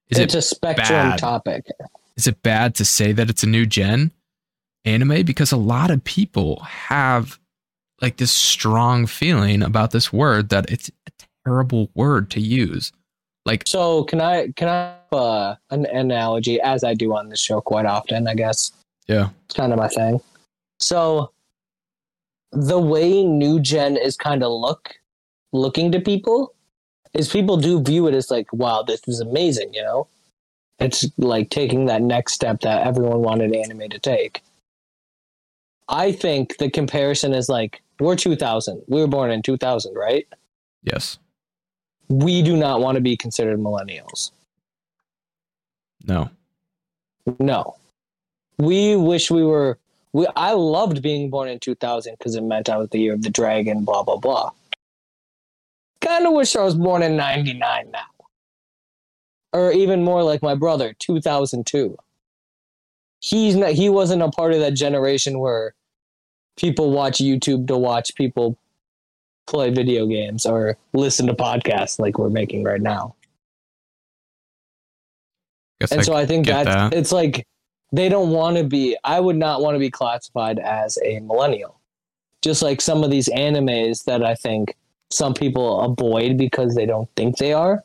[0.08, 1.18] is it's it a spectrum bad?
[1.18, 1.66] topic.
[2.16, 4.12] is it bad to say that it's a new gen
[4.84, 5.24] anime?
[5.24, 7.38] Because a lot of people have
[8.00, 11.10] like this strong feeling about this word that it's a
[11.44, 12.92] terrible word to use.
[13.44, 17.40] Like, So can I can I have uh, an analogy as I do on this
[17.40, 18.26] show quite often?
[18.26, 18.72] I guess
[19.06, 20.20] yeah, it's kind of my thing.
[20.80, 21.30] So
[22.52, 24.94] the way new gen is kind of look
[25.52, 26.54] looking to people
[27.18, 29.72] is people do view it as like, wow, this is amazing.
[29.74, 30.06] You know,
[30.78, 34.42] it's like taking that next step that everyone wanted anime to take.
[35.88, 38.82] I think the comparison is like we're 2000.
[38.88, 40.26] We were born in 2000, right?
[40.82, 41.18] yes,
[42.08, 44.30] We do not want to be considered millennials.
[46.04, 46.30] no,
[47.38, 47.76] No.
[48.58, 49.78] We wish we were
[50.12, 53.22] we I loved being born in 2000 because it meant I was the year of
[53.22, 54.50] the dragon, blah blah blah.
[56.00, 58.00] Kind of wish I was born in 99 now.
[59.52, 61.96] Or even more like my brother, 2002.
[63.20, 65.74] He's not he wasn't a part of that generation where
[66.56, 68.56] people watch YouTube to watch people
[69.46, 73.14] play video games or listen to podcasts like we're making right now.
[75.80, 76.94] guess And I so I think that's that.
[76.94, 77.46] it's like
[77.92, 78.96] they don't want to be.
[79.04, 81.80] I would not want to be classified as a millennial.
[82.42, 84.76] Just like some of these animes that I think
[85.10, 87.84] some people avoid because they don't think they are,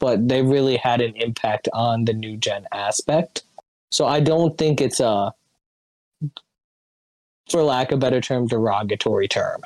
[0.00, 3.42] but they really had an impact on the new gen aspect.
[3.90, 5.32] So I don't think it's a,
[7.50, 9.62] for lack of a better term, derogatory term.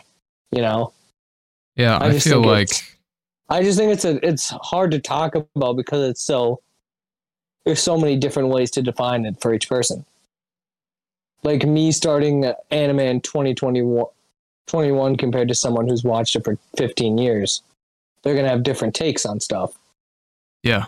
[0.53, 0.93] You know,
[1.75, 2.71] Yeah, I I, feel like
[3.49, 6.61] I just think it's a it's hard to talk about because it's so
[7.65, 10.05] there's so many different ways to define it for each person.
[11.43, 14.07] Like me starting anime in 2021
[14.67, 17.63] 21 compared to someone who's watched it for 15 years.
[18.23, 19.79] They're going to have different takes on stuff.
[20.63, 20.87] Yeah.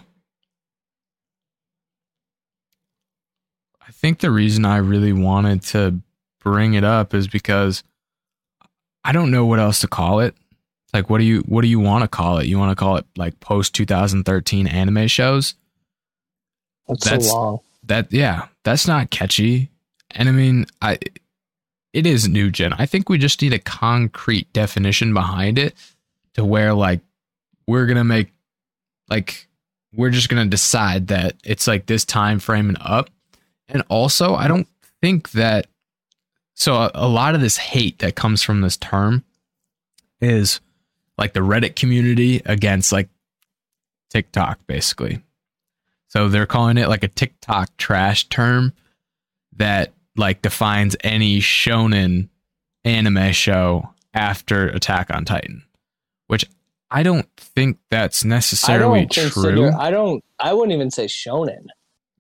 [3.87, 6.01] I think the reason I really wanted to
[6.41, 7.83] bring it up is because
[9.05, 10.35] I don't know what else to call it.
[10.93, 12.47] Like what do you what do you want to call it?
[12.47, 15.55] You want to call it like post 2013 anime shows?
[16.87, 17.59] That's, That's- so long.
[17.85, 19.71] That yeah, that's not catchy.
[20.11, 20.99] And I mean, I
[21.99, 22.73] it is new gen.
[22.75, 25.75] I think we just need a concrete definition behind it
[26.35, 27.01] to where like
[27.67, 28.33] we're to make
[29.11, 29.49] like
[29.93, 33.11] we're just to decide that it's like this time frame and up.
[33.69, 34.69] And also, I don't
[35.01, 35.67] think that
[36.55, 39.25] so a, a lot of this hate that comes from this term
[40.21, 40.61] is
[41.17, 43.09] like the Reddit community against like
[44.11, 45.21] TikTok basically.
[46.07, 48.73] So they're calling it like a TikTok trash term
[49.57, 52.29] that like defines any shonen
[52.85, 55.63] anime show after Attack on Titan,
[56.27, 56.45] which
[56.91, 59.71] I don't think that's I necessarily don't true.
[59.73, 61.67] I don't I wouldn't even say shonen.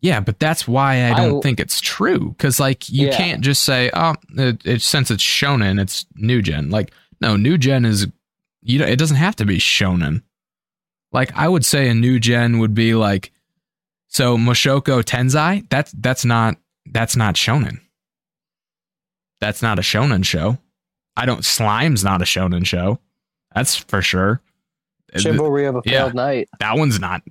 [0.00, 2.30] Yeah, but that's why I I- don't think it's true.
[2.30, 3.16] Because like you Yeah.
[3.16, 6.70] can't just say, oh, it, it, since it's shonen, it's new gen.
[6.70, 8.06] Like no, new gen is
[8.62, 10.22] you know, it doesn't have to be shonen.
[11.12, 13.32] Like I would say a new gen would be like
[14.08, 16.56] so Mushoku Tensei, that's that's not
[16.86, 17.80] that's not shonen.
[19.40, 20.58] That's not a shonen show.
[21.16, 22.98] I don't Slime's not a shonen show.
[23.54, 24.40] That's for sure.
[25.16, 26.02] Chivalry of a Yeah.
[26.02, 26.48] Failed Knight.
[26.60, 27.22] That one's not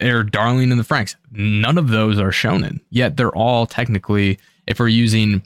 [0.00, 1.16] or Darling in the Franxx.
[1.32, 2.80] None of those are shonen.
[2.90, 5.42] Yet they're all technically if we're using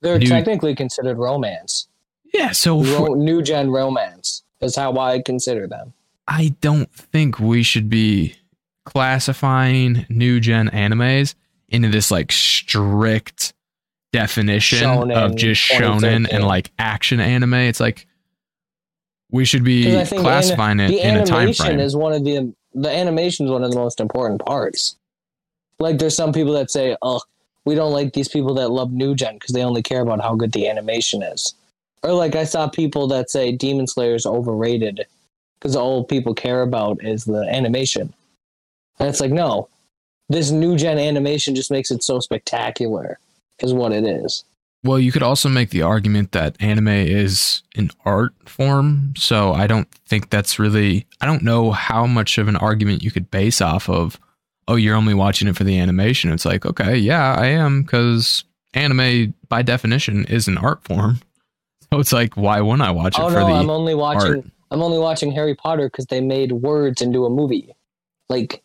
[0.00, 1.86] They're New- technically considered romance.
[2.34, 5.92] yeah, so Ro- new gen romance is how I consider them.
[6.28, 8.34] I don't think we should be
[8.84, 11.34] classifying new gen animes
[11.68, 13.52] into this like strict
[14.12, 17.54] definition of just shonen and like action anime.
[17.54, 18.06] It's like
[19.30, 21.80] we should be classifying it in a time frame.
[21.80, 24.96] is one of the the animation is one of the most important parts.
[25.78, 27.20] Like there's some people that say, "Oh,
[27.64, 30.34] we don't like these people that love new gen because they only care about how
[30.34, 31.54] good the animation is."
[32.02, 35.06] Or like I saw people that say Demon Slayer is overrated
[35.58, 38.12] because all people care about is the animation.
[38.98, 39.68] And it's like, no,
[40.28, 43.18] this new gen animation just makes it so spectacular,
[43.62, 44.44] is what it is.
[44.84, 49.14] well, you could also make the argument that anime is an art form.
[49.16, 53.10] So I don't think that's really, I don't know how much of an argument you
[53.12, 54.18] could base off of,
[54.68, 56.32] oh, you're only watching it for the animation.
[56.32, 58.44] It's like, okay, yeah, I am, because
[58.74, 61.20] anime by definition is an art form.
[61.92, 64.36] So it's like, why wouldn't I watch it oh for no, the I'm only watching.
[64.36, 64.44] art?
[64.70, 67.76] I'm only watching Harry Potter because they made words into a movie.
[68.30, 68.62] Like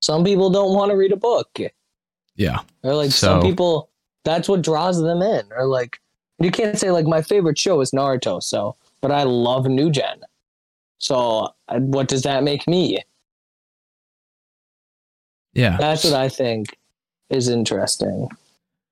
[0.00, 1.60] some people don't want to read a book,
[2.34, 2.58] Yeah.
[2.82, 3.88] or like some people
[4.26, 5.46] that's what draws them in.
[5.56, 5.98] Or like
[6.38, 10.20] you can't say like my favorite show is Naruto, so but I love New Gen.
[10.98, 12.98] So what does that make me?
[15.54, 15.76] Yeah.
[15.78, 16.76] That's what I think
[17.30, 18.28] is interesting.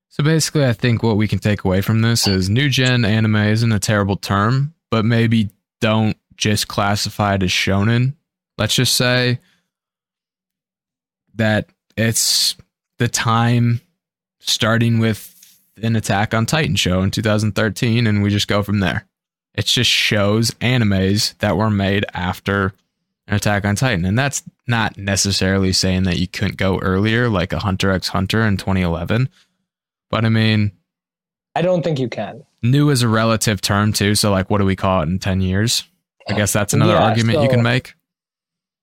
[0.09, 3.37] So basically, I think what we can take away from this is new gen anime
[3.37, 8.15] isn't a terrible term, but maybe don't just classify it as shonen.
[8.57, 9.41] Let's just say
[11.35, 12.57] that it's
[12.99, 13.81] the time
[14.45, 15.31] starting with
[15.83, 19.07] an Attack on Titan show in 2013, and we just go from there.
[19.55, 22.75] It's just shows, animes that were made after
[23.27, 24.05] an Attack on Titan.
[24.05, 28.43] And that's not necessarily saying that you couldn't go earlier, like a Hunter x Hunter
[28.43, 29.29] in 2011.
[30.11, 30.73] But I mean,
[31.55, 32.45] I don't think you can.
[32.63, 34.15] new is a relative term too.
[34.15, 35.85] So, like, what do we call it in 10 years?
[36.29, 37.95] I guess that's another Yeah, argument you can make.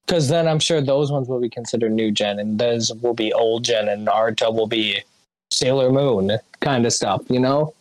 [0.06, 3.34] Because then I'm sure those ones will be considered new gen, and those will be
[3.34, 5.04] old gen, and Naruto will be
[5.52, 7.74] Sailor Moon kind of stuff, you know?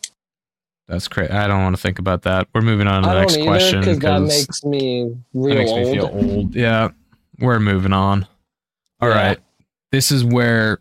[0.87, 1.31] That's great.
[1.31, 2.47] I don't want to think about that.
[2.53, 5.55] We're moving on to the I next don't either question because that makes me real
[5.55, 5.79] makes old.
[5.87, 6.55] me feel old.
[6.55, 6.89] Yeah,
[7.39, 8.27] we're moving on.
[8.99, 9.15] All Yeah.
[9.15, 9.39] right,
[9.91, 10.79] This is where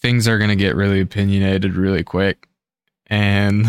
[0.00, 2.48] things are going to get really opinionated really quick.
[3.08, 3.66] And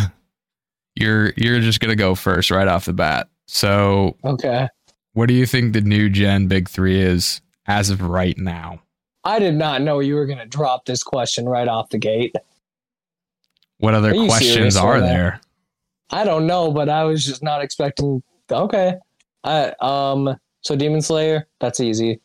[0.95, 3.27] you're you're just going to go first right off the bat.
[3.47, 4.67] So, Okay.
[5.13, 8.81] what do you think the new gen big 3 is as of right now?
[9.29, 12.35] I did not know you were going to drop this question right off the gate.
[13.77, 15.39] What other Are questions are there?
[16.09, 18.23] I don't know, but I was just not expecting.
[18.51, 18.95] Okay.
[19.43, 20.35] I um.
[20.61, 22.19] So Demon Slayer, that's easy.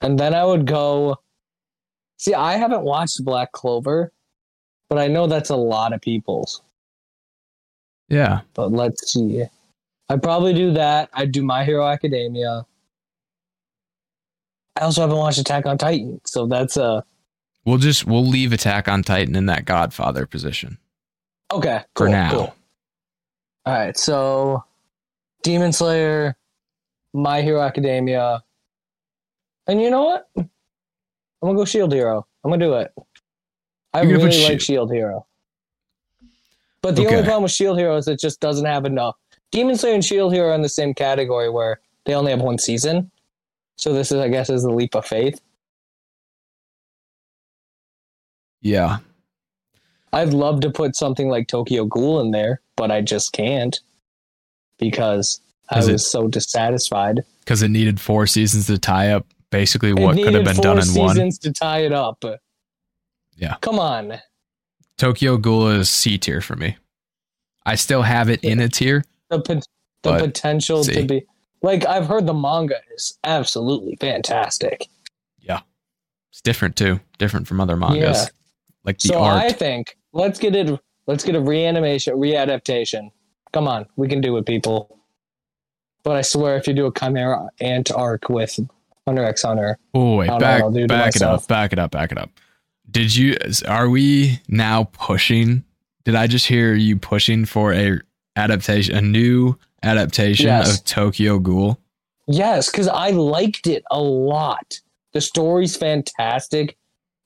[0.00, 1.16] And then I would go.
[2.16, 4.12] See, I haven't watched Black Clover,
[4.88, 6.62] but I know that's a lot of people's.
[8.08, 8.42] Yeah.
[8.54, 9.42] But let's see.
[10.08, 11.10] I'd probably do that.
[11.14, 12.64] I'd do My Hero Academia.
[14.80, 17.02] I also haven't watched Attack on Titan, so that's uh
[17.66, 20.78] We'll just we'll leave Attack on Titan in that Godfather position.
[21.52, 21.82] okay.
[21.94, 22.30] For now.
[22.30, 22.54] cool.
[23.66, 24.64] All right, so
[25.42, 26.34] Demon Slayer,
[27.12, 28.42] My Hero Academia,
[29.66, 30.28] and you know what?
[30.36, 30.48] I'm
[31.42, 32.26] gonna go Shield Hero.
[32.42, 32.90] I'm gonna do it.
[33.92, 35.26] I You're gonna put really like Shield- Shield Hero,
[36.80, 37.16] but the Okay.
[37.16, 39.16] only problem with Shield Hero is it just doesn't have enough.
[39.52, 42.56] Demon Slayer and Shield Hero are in the same category where they only have one
[42.56, 43.10] season,
[43.80, 45.40] so this is, I guess, is the leap of faith.
[48.60, 48.98] Yeah.
[50.12, 53.78] I'd love to put something like Tokyo Ghoul in there, but I just can't
[54.78, 55.40] because
[55.70, 57.20] I Is it- was so dissatisfied.
[57.40, 60.94] Because it needed four seasons to tie up basically what could have been done in
[60.94, 61.14] one.
[61.14, 62.22] seasons to tie it up.
[63.36, 63.56] Yeah.
[63.62, 64.20] Come on.
[64.98, 66.76] Tokyo Ghoul is C tier for me.
[67.64, 69.04] I still have it in a tier.
[69.30, 69.66] The pot-
[70.02, 71.24] the potential to be
[71.62, 74.88] like I've heard the manga is absolutely fantastic.
[75.40, 75.60] Yeah.
[76.30, 77.00] It's different too.
[77.18, 78.18] Different from other mangas.
[78.18, 78.26] Yeah.
[78.84, 79.42] Like the So art.
[79.42, 83.10] I think let's get it let's get a reanimation readaptation.
[83.52, 84.96] Come on, we can do it, people.
[86.02, 88.58] But I swear if you do a Chimera Ant arc with
[89.06, 91.78] Hunter x Hunter, oh wait, back know, I'll do it back it up, back it
[91.78, 92.30] up, back it up.
[92.90, 93.36] Did you
[93.68, 95.64] are we now pushing
[96.04, 98.00] did I just hear you pushing for a
[98.36, 100.78] adaptation a new adaptation Yes.
[100.78, 101.78] of Tokyo Ghoul.
[102.26, 104.80] Yes, because I liked it a lot.
[105.12, 106.76] The story's fantastic.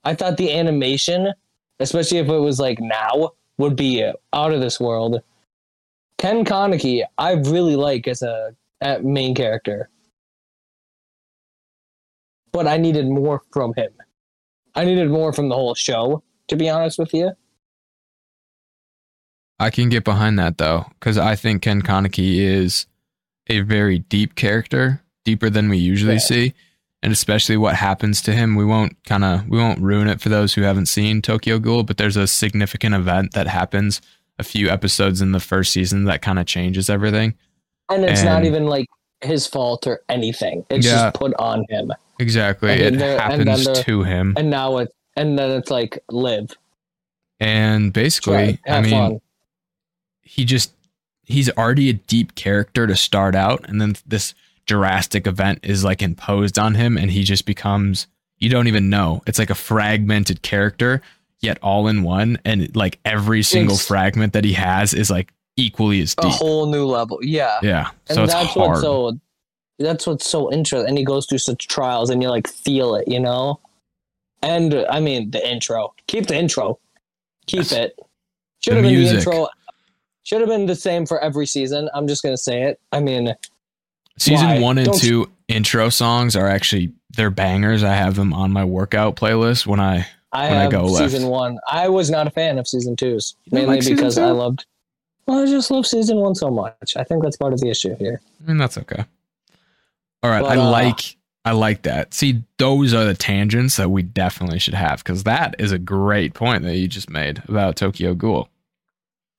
[0.03, 1.33] I thought the animation,
[1.79, 4.03] especially if it was like now, would be
[4.33, 5.21] out of this world.
[6.17, 9.89] Ken Kaneki, I really like as a, a main character,
[12.51, 13.91] but I needed more from him.
[14.75, 17.31] I needed more from the whole show, to be honest with you.
[19.59, 22.85] I can get behind that though, because I think Ken Kaneki is
[23.47, 26.19] a very deep character, deeper than we usually Yeah.
[26.19, 26.53] see,
[27.01, 28.55] and especially what happens to him.
[28.55, 31.83] We won't kind of we won't ruin it for those who haven't seen Tokyo Ghoul,
[31.83, 34.01] but there's a significant event that happens
[34.37, 37.35] a few episodes in the first season that kind of changes everything.
[37.89, 38.87] And it's not even like
[39.21, 40.65] his fault or anything.
[40.69, 41.03] It's Yeah.
[41.05, 41.93] just put on him.
[42.19, 46.49] Exactly, And it there- happens to him, And now it and then it's like live.
[47.39, 49.21] and basically, I mean, fun.
[50.25, 50.73] He just
[51.23, 54.33] he's already a deep character to start out and then this
[54.65, 58.07] drastic event is like imposed on him and he just becomes
[58.37, 61.01] you don't even know it's like a fragmented character
[61.41, 65.31] yet all in one and like every single It's- fragment that he has is like
[65.57, 67.19] equally as a whole new level.
[67.21, 67.59] Yeah.
[67.63, 69.17] yeah And so it's that's hard what's so
[69.79, 70.89] that's what's so interesting.
[70.89, 73.59] And he goes through such trials and you like feel it, you know?
[74.41, 75.93] And I mean the intro.
[76.07, 76.79] Keep the intro.
[77.47, 77.97] Keep it.
[78.63, 79.47] Should have been the intro.
[80.25, 81.89] Should have been the same for every season.
[81.93, 82.79] I'm just gonna say it.
[82.91, 83.33] I mean,
[84.17, 84.59] season why?
[84.59, 88.65] one and Don't- two intro songs are actually they're bangers i have them on my
[88.65, 91.11] workout playlist when i I When I have go left.
[91.11, 91.59] season one.
[91.71, 94.21] I was not a fan of season twos, mainly like because two?
[94.21, 94.65] I loved.
[95.27, 96.97] Well, I just love season one so much.
[96.97, 98.19] I think that's part of the issue here.
[98.43, 99.05] I mean, that's okay.
[100.23, 101.15] All right, But, I uh, like
[101.45, 102.13] I like that.
[102.13, 106.33] See, those are the tangents that we definitely should have because that is a great
[106.33, 108.49] point that you just made about Tokyo Ghoul.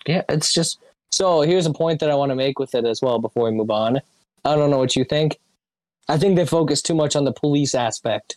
[0.07, 0.78] Yeah, it's just
[1.11, 1.42] so.
[1.42, 3.70] Here's a point that I want to make with it as well before we move
[3.70, 4.00] on.
[4.44, 5.38] I don't know what you think.
[6.09, 8.36] I think they focus too much on the police aspect.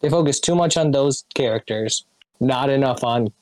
[0.00, 2.04] They focus too much on those characters,
[2.38, 3.32] not enough on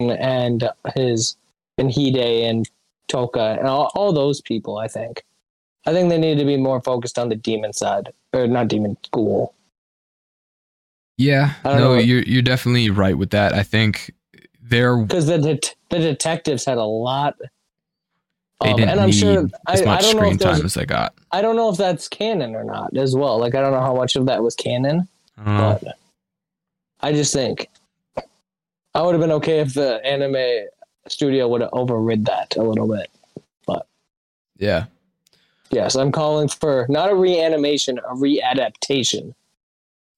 [0.00, 1.36] and his
[1.78, 2.68] and Hide and
[3.08, 4.78] Toka and all, all those people.
[4.78, 5.24] I think.
[5.86, 8.98] I think they need to be more focused on the demon side, or not demon
[9.04, 9.54] school.
[11.16, 13.54] Yeah, no, you're you're definitely right with that.
[13.54, 14.12] I think
[14.68, 17.36] they're because the det- the detectives had a lot.
[18.60, 20.64] they of- didn't and I'm need sure as I, much don't know screen if time
[20.64, 21.14] as they got.
[21.32, 23.38] I don't know if that's canon or not as well.
[23.38, 25.06] Like I don't know how much of that was canon,
[25.38, 25.78] I know.
[25.82, 25.98] but
[27.00, 27.68] I just think
[28.94, 30.66] I would have been okay if the anime
[31.08, 33.10] studio would have overrid that a little bit.
[33.66, 33.86] But
[34.56, 34.86] yeah,
[35.70, 39.34] Yes, I'm calling for not a reanimation, a readaptation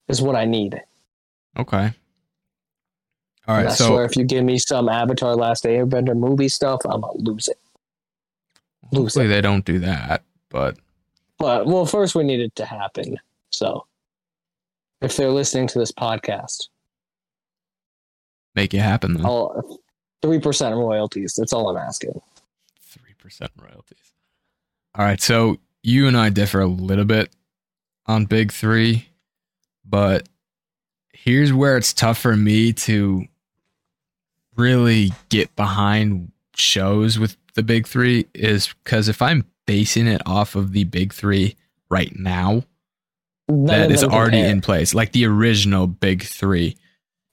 [0.08, 0.80] is what I need.
[1.58, 1.92] okay.
[3.50, 6.82] All right, I so swear if you give me some Avatar Last Airbender movie stuff,
[6.84, 7.58] I'm gonna lose it.
[8.92, 10.78] lose hopefully they don't do that, but
[11.36, 13.18] But well, first we need it to happen.
[13.50, 13.86] So
[15.00, 16.68] if they're listening to this podcast,
[18.54, 19.26] make it happen then.
[20.22, 21.34] Three percent royalties.
[21.34, 22.20] That's all I'm asking.
[22.80, 24.12] Three percent royalties.
[24.94, 27.34] All right, so you and I differ a little bit
[28.06, 29.08] on Big Three,
[29.84, 30.28] but
[31.12, 33.26] here's where it's tough for me to
[34.60, 40.54] really get behind shows with the Big Three is because if I'm basing it off
[40.54, 41.56] of the Big Three
[41.88, 42.62] right now,
[43.48, 44.50] None that is already compare.
[44.50, 46.76] in place, like the original Big Three.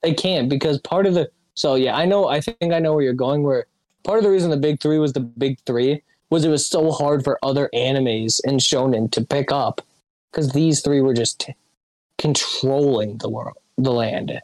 [0.02, 2.28] They can't because part of the so yeah, I know.
[2.28, 3.42] I think I know where you're going.
[3.44, 3.66] Where
[4.04, 6.92] part of the reason the big three was the big three was it was so
[6.92, 9.82] hard for other animes and shonen to pick up
[10.32, 11.56] because these three were just t-
[12.18, 14.40] controlling the world, the land.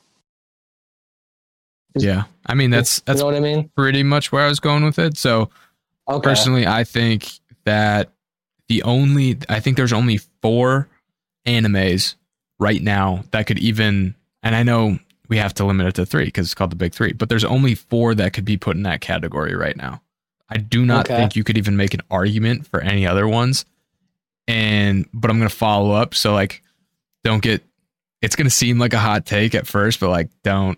[1.96, 3.70] Yeah, I mean that's you that's know what I mean?
[3.76, 5.18] pretty much where I was going with it.
[5.18, 5.50] So
[6.10, 6.22] Okay.
[6.22, 7.32] personally i think
[7.64, 8.12] that
[8.68, 10.90] the only i think there's only four
[11.48, 12.16] animes
[12.60, 14.14] right now that could even
[14.44, 16.94] and i know we have to limit it to three because it's called the big
[16.94, 20.02] three but there's only four that could be put in that category right now
[20.50, 21.16] i do not Okay.
[21.16, 23.64] think you could even make an argument for any other ones
[24.46, 26.62] and but i'm gonna follow up so like
[27.24, 27.64] don't get
[28.22, 30.78] it's gonna seem like a hot take at first but like don't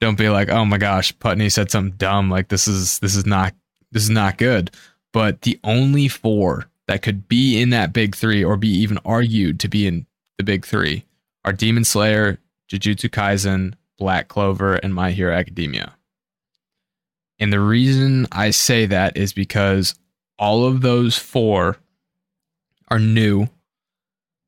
[0.00, 3.26] don't be like oh my gosh putney said something dumb like this is this is
[3.26, 3.52] not
[3.92, 4.70] this is not good.
[5.12, 9.60] But the only four that could be in that big three or be even argued
[9.60, 11.04] to be in the big three
[11.44, 12.38] are Demon Slayer,
[12.70, 15.94] Jujutsu Kaisen, Black Clover, and My Hero Academia.
[17.38, 19.94] And the reason I say that is because
[20.38, 21.78] all of those four
[22.88, 23.48] are new.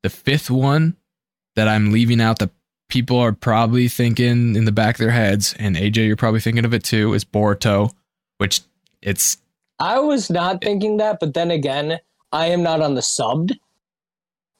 [0.03, 0.97] The fifth one
[1.55, 2.51] that I'm leaving out that
[2.91, 6.65] people are probably thinking in the back of their heads, and AJ, you're probably thinking
[6.65, 7.91] of it too, is Boruto,
[8.37, 8.61] which
[9.01, 9.37] it's
[9.79, 11.99] I was not thinking that, but then again,
[12.31, 13.57] I am not on the subbed,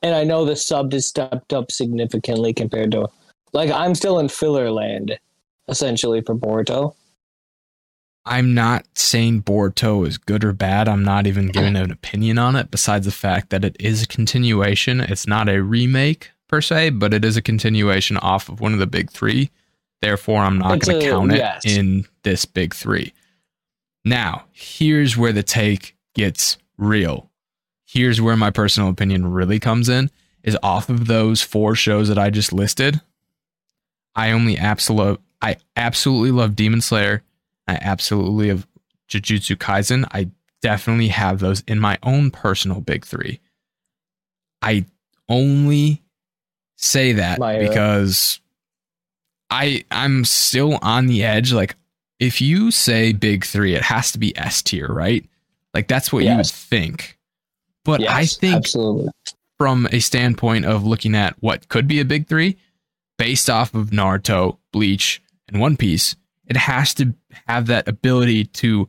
[0.02, 3.10] and I know the subbed has stepped up significantly compared to
[3.54, 5.20] like I'm still in filler land,
[5.68, 6.96] essentially for Boruto.
[8.26, 10.88] I'm not saying Boruto is good or bad.
[10.88, 14.08] I'm not even giving an opinion on it, besides the fact that it is a
[14.08, 15.02] continuation.
[15.02, 18.80] It's not a remake per se, but it is a continuation off of one of
[18.80, 19.50] the big three.
[20.02, 21.66] Therefore, I'm not going to count it yes.
[21.66, 23.14] in this big three.
[24.04, 27.30] Now, here's where the take gets real.
[27.86, 30.10] Here's where my personal opinion really comes in
[30.44, 33.00] is off of those four shows that I just listed.
[34.16, 37.24] I only absolute I absolutely love Demon Slayer.
[37.68, 38.68] I absolutely love
[39.10, 40.06] Jujutsu Kaisen.
[40.12, 40.30] I
[40.62, 43.40] definitely have those in my own personal big 3.
[44.62, 44.86] I
[45.28, 46.02] only
[46.82, 47.70] say that My Hero.
[47.70, 48.40] because
[49.50, 51.76] I I'm still on the edge like
[52.20, 55.26] if you say big 3 it has to be S tier, right?
[55.74, 57.18] Like that's what you would think.
[57.84, 59.10] But I think absolutely.
[59.58, 62.58] from a standpoint of looking at what could be a big three
[63.18, 66.16] based off of Naruto, Bleach, and One Piece,
[66.48, 67.14] it has to
[67.48, 68.88] have that ability to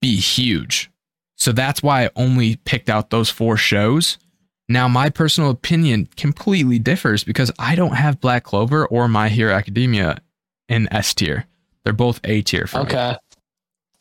[0.00, 0.90] be huge.
[1.36, 4.18] So that's why I only picked out those four shows.
[4.68, 9.54] Now, my personal opinion completely differs because I don't have Black Clover or My Hero
[9.54, 10.18] Academia
[10.68, 11.46] in S tier.
[11.84, 12.84] They're both A tier for me.
[12.86, 13.16] Okay.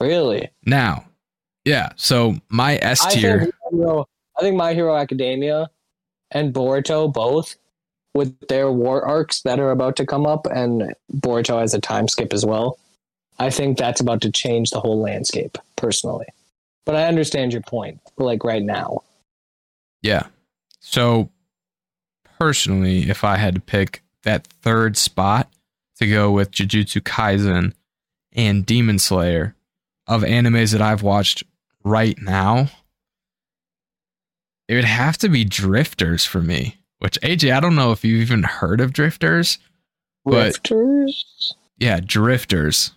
[0.02, 0.50] Really?
[0.66, 1.06] Now,
[1.66, 3.42] yeah, so my S tier.
[3.42, 4.08] think, My Hero-
[4.38, 5.70] I think My Hero Academia
[6.32, 7.56] and Boruto both,
[8.16, 12.08] with their war arcs that are about to come up, and Boruto has a time
[12.08, 12.80] skip as well.
[13.38, 16.28] I think that's about to change the whole landscape, personally.
[16.86, 19.04] But I understand your point, like right now.
[20.02, 20.28] Yeah.
[20.88, 21.32] So
[22.38, 25.52] personally, if I had to pick that third spot
[25.98, 27.74] to go with Jujutsu Kaisen
[28.34, 29.56] and Demon Slayer
[30.08, 31.44] of animes that I've watched
[31.84, 32.70] right now,
[34.68, 36.78] it would have to be Drifters for me.
[37.00, 39.58] Which AJ, I don't know if you've even heard of Drifters.
[40.24, 41.56] But- Rifters?
[41.80, 42.92] Yeah, Drifters.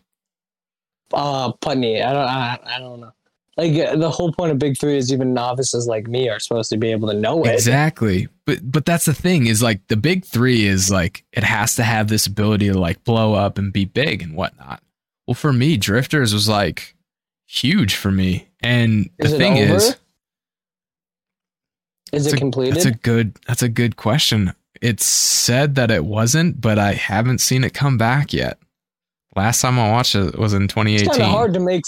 [1.12, 2.02] Uh, Putney.
[2.02, 2.22] I don't.
[2.28, 3.12] I, I don't know.
[3.58, 6.76] Like the whole point of Big Three is even novices like me are supposed to
[6.76, 7.52] be able to know it.
[7.54, 8.28] Exactly.
[8.46, 11.82] But but that's the thing is like the big three is like it has to
[11.82, 14.80] have this ability to like blow up and be big and whatnot.
[15.26, 16.94] Well, for me, Drifters was like
[17.46, 18.48] huge for me.
[18.62, 19.74] And the Is it thing over?
[19.74, 19.96] is,
[22.12, 22.76] Is it a- completed?
[22.76, 24.52] that's a good that's a good question.
[24.80, 28.58] It's said that it wasn't, but I haven't seen it come back yet.
[29.34, 31.20] Last time I watched it was in it's kind 2018.
[31.22, 31.82] of hard to make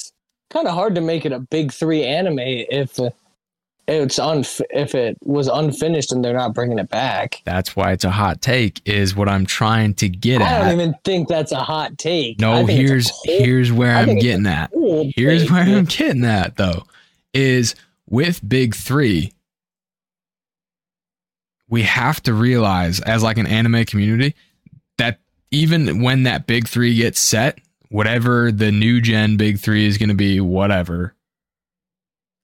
[0.51, 2.99] kind of hard to make it a big three anime if
[3.89, 7.43] it's unf- if it was unfinished and they're not bringing it back.
[7.45, 8.81] That's why it's a hot take.
[8.87, 10.63] Is what I'm trying to get at.
[10.63, 12.39] I don't even think that's a hot take.
[12.39, 14.71] No, think it's a here's here's where I I'm think it's a getting at.
[15.17, 15.51] Here's take.
[15.51, 16.85] where I'm getting at though,
[17.35, 17.75] is
[18.09, 19.33] with Big Three,
[21.69, 24.35] we have to realize as like an anime community
[24.99, 25.19] that
[25.51, 27.59] even when that Big Three gets set,
[27.91, 31.15] whatever the new gen Big Three is going to be, whatever.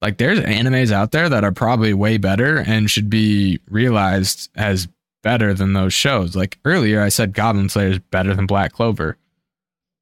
[0.02, 4.88] Like there's animes out there that are probably way better and should be realized as
[5.22, 6.36] better than those shows.
[6.36, 9.16] Like earlier, I said Goblin Slayer is better than Black Clover.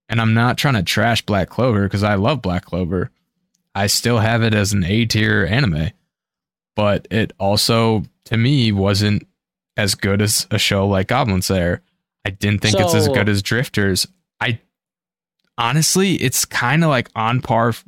[0.09, 3.11] And I'm not trying to trash Black Clover because I love Black Clover.
[3.75, 5.91] I still have it as an A tier anime,
[6.77, 9.27] but it also, to me, wasn't
[9.77, 11.81] as good as a show like Goblin Slayer.
[12.25, 14.07] I didn't think it's as good as Drifters.
[15.57, 17.85] Honestly, it's kind of like on par f-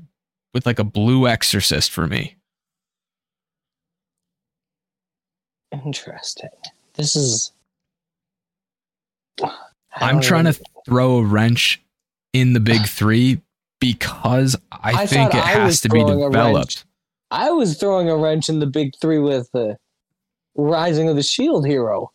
[0.54, 2.36] with like a Blue Exorcist for me.
[5.72, 6.50] Interesting.
[6.94, 7.52] This is.
[9.94, 11.82] I'm trying to throw a wrench
[12.32, 13.40] in the big three
[13.80, 16.84] because I, I think it I has to be developed.
[17.30, 19.74] I was throwing a wrench in the big three with uh,
[20.54, 22.12] Rising of the Shield Hero.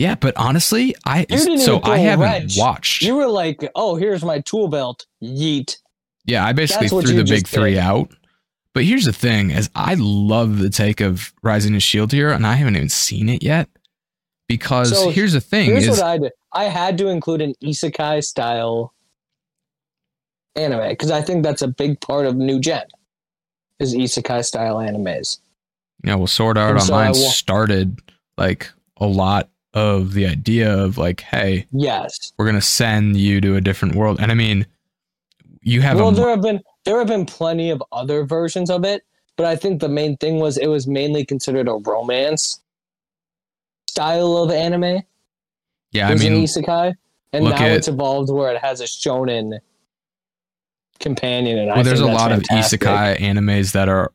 [0.00, 1.26] Yeah, but honestly, I
[1.58, 3.02] so I haven't watched.
[3.02, 5.76] You were like, "Oh, here's my tool belt." Yeet.
[6.24, 7.80] yeah, I basically That's threw the big three did.
[7.80, 8.10] out.
[8.72, 12.46] But here's the thing: is I love the take of Rising of Shield Hero, and
[12.46, 13.68] I haven't even seen it yet.
[14.48, 16.32] Because So, here's the thing: Here's is what I did.
[16.54, 18.94] I had to include an isekai style
[20.56, 22.84] anime because I think that's a big part of new gen.
[23.80, 25.40] Is isekai style animes.
[26.04, 28.00] Yeah, well, Sword Art And so Online wa- started
[28.38, 32.32] like a lot of the idea of like, hey, Yes.
[32.38, 34.66] we're gonna send you to a different world, and I mean,
[35.62, 38.84] you have well, a there have been there have been plenty of other versions of
[38.84, 39.02] it,
[39.36, 42.60] but I think the main thing was it was mainly considered a romance
[43.88, 45.02] style of anime.
[45.92, 46.94] yeah, I mean, an isekai,
[47.32, 49.58] and now at- it's evolved where it has a shonen
[51.00, 51.58] companion.
[51.58, 52.82] And I Well, there's a lot fantastic.
[52.84, 54.12] of isekai animes that are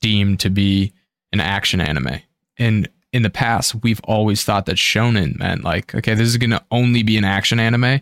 [0.00, 0.92] deemed to be
[1.32, 2.20] an action anime.
[2.58, 6.50] And in the past, we've always thought that shonen meant like, okay, this is going
[6.50, 8.00] to only be an action anime.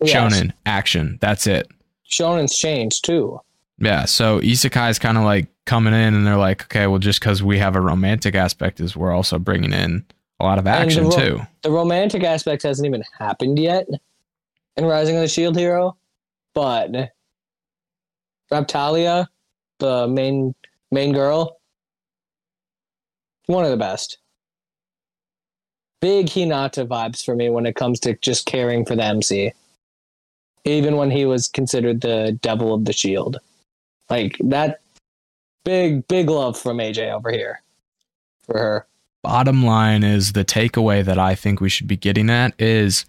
[0.00, 0.12] Yes.
[0.12, 1.18] Shonen, action.
[1.20, 1.68] That's it.
[2.10, 3.40] Shonen's changed too.
[3.78, 4.04] Yeah.
[4.04, 7.42] So isekai is kind of like coming in and they're like, okay, well, just because
[7.42, 10.04] we have a romantic aspect, is we're also bringing in
[10.40, 11.40] a lot of And the action ro- too.
[11.62, 13.86] The romantic aspect hasn't even happened yet
[14.76, 15.96] in Rising of the Shield Hero,
[16.54, 16.90] but
[18.50, 19.26] Raphtalia,
[19.78, 20.54] the main
[20.90, 21.58] main girl,
[23.46, 24.18] one of the best.
[26.06, 29.52] Big Hinata vibes for me when it comes to just caring for the MC.
[30.64, 33.38] Even when he was considered the devil of the shield.
[34.08, 34.82] Like that
[35.64, 37.60] big, big love from AJ over here
[38.44, 38.86] for her.
[39.24, 43.04] bottom line is the takeaway that I think we should be getting at is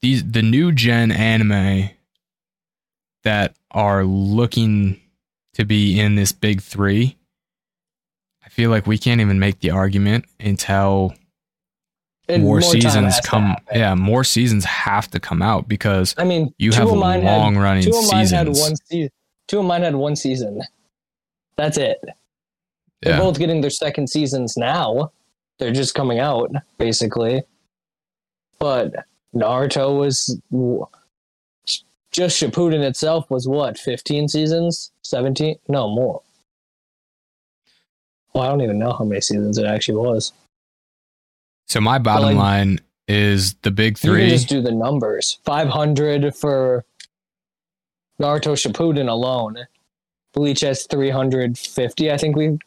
[0.00, 1.90] these the new gen anime
[3.22, 5.00] that are looking
[5.54, 7.16] to be in this big three.
[8.44, 11.14] I feel like we can't even make the argument until
[12.28, 13.56] More, time seasons come.
[13.72, 17.82] Yeah, more seasons have to come out because I mean, you have had- long running
[17.82, 19.10] two of mine had one season.
[19.48, 20.62] Two of mine had one season.
[21.56, 22.00] That's it.
[23.02, 25.10] They're both getting their second seasons now.
[25.58, 27.42] They're just coming out, basically.
[28.60, 28.94] But
[29.34, 30.38] Naruto was
[32.12, 34.92] just Shippuden itself was what, 15 seasons?
[35.02, 35.56] 17?
[35.68, 36.22] No, more.
[38.32, 40.32] Well, I don't even know how many seasons it actually was.
[41.66, 44.28] So my bottom like- line is the big You three.
[44.28, 45.38] just do the numbers.
[45.44, 46.84] 500 for
[48.20, 49.58] Naruto Shippuden alone.
[50.32, 52.58] Bleach has 350, I think we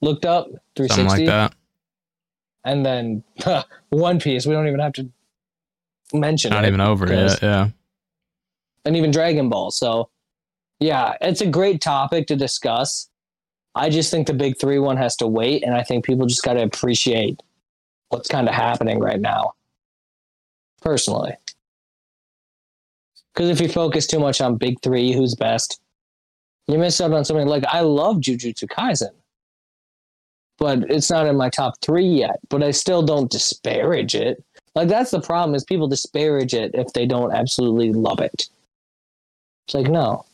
[0.00, 0.46] looked up.
[0.76, 0.94] 360.
[0.94, 1.54] Something like that.
[2.64, 3.24] And then
[3.90, 5.08] One Piece, we don't even have to
[6.12, 7.42] mention Not it even over yet.
[7.42, 7.68] Yeah.
[8.84, 9.70] And even Dragon Ball.
[9.70, 10.10] So,
[10.80, 13.08] yeah, it's a great topic to discuss.
[13.74, 15.62] I just think the big three one has to wait.
[15.64, 17.40] And I think people just got to appreciate
[18.08, 19.52] what's kind of happening right now.
[20.80, 21.34] Personally.
[23.34, 25.80] Because if you focus too much on big three, who's best,
[26.66, 29.10] you miss out on something like I love Jujutsu Kaisen,
[30.58, 32.38] but it's not in my top three yet.
[32.48, 34.42] But I still don't disparage it.
[34.74, 38.48] Like that's the problem is people disparage it if they don't absolutely love it.
[39.66, 40.24] It's like no,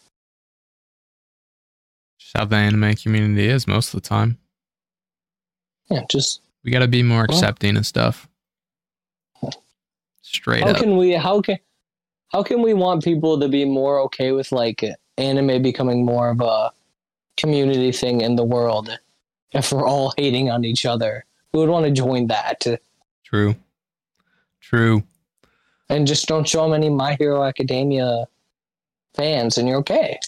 [2.19, 4.39] Just how the anime community is most of the time.
[5.91, 8.27] yeah, just We got to be more accepting and stuff.
[10.23, 10.79] Straight how up.
[10.79, 11.59] can we how can
[12.29, 14.83] how can we want people to be more okay with like
[15.19, 16.73] anime becoming more of a
[17.37, 18.99] community thing in the world
[19.53, 21.25] if we're all hating on each other?
[21.53, 22.65] Who would want to join that?
[23.25, 23.55] True.
[24.61, 25.05] True.
[25.89, 28.27] and just don't show them any My Hero Academia
[29.15, 30.19] fans, and you're okay.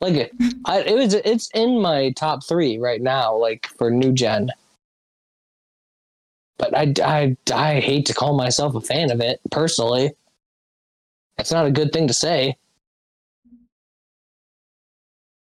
[0.00, 0.32] Like
[0.66, 4.50] I, it was, it's in my top three right now, like for new gen.
[6.58, 10.12] But I, I, I hate to call myself a fan of it personally.
[11.36, 12.56] That's not a good thing to say.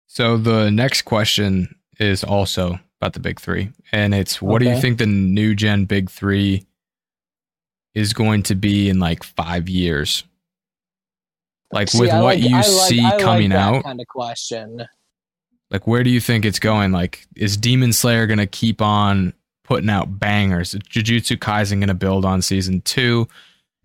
[0.07, 3.71] So the next question is also about the big three.
[3.91, 6.65] And it's what do you think the new gen big three
[7.95, 10.23] is going to be in like five years?
[11.71, 14.01] Like See, with I what like- you I like- see like coming that out, kind
[14.01, 14.85] of question.
[15.71, 16.91] like where do you think it's going?
[16.91, 19.33] Like, is Demon Slayer gonna keep on
[19.71, 20.73] putting out bangers?
[20.89, 23.25] Jujutsu Kaisen gonna build on season two?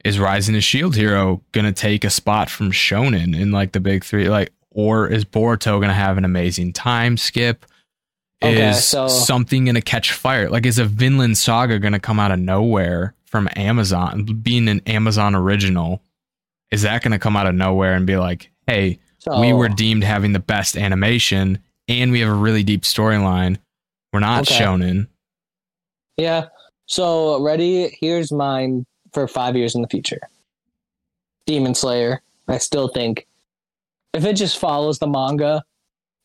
[0.05, 4.03] Is Rising to Shield Hero gonna take a spot from Shonen in like the big
[4.05, 4.29] three?
[4.29, 7.67] Like, or is Boruto gonna have an amazing time skip?
[8.43, 10.51] Okay, is so- something gonna catch fire?
[10.51, 15.37] Like, is a Vinland Saga gonna come out of nowhere from Amazon, being an Amazon
[15.37, 16.03] original?
[16.73, 20.03] Is that gonna come out of nowhere and be like, hey, So, we were deemed
[20.03, 23.59] having the best animation and we have a really deep storyline.
[24.13, 24.65] We're not Okay.
[24.65, 25.07] shonen.
[26.17, 26.47] Yeah.
[26.87, 27.97] So ready?
[28.01, 30.21] Here's mine for five years in the future.
[31.47, 32.23] Demon Slayer.
[32.49, 33.27] I still think
[34.13, 35.65] if it just follows the manga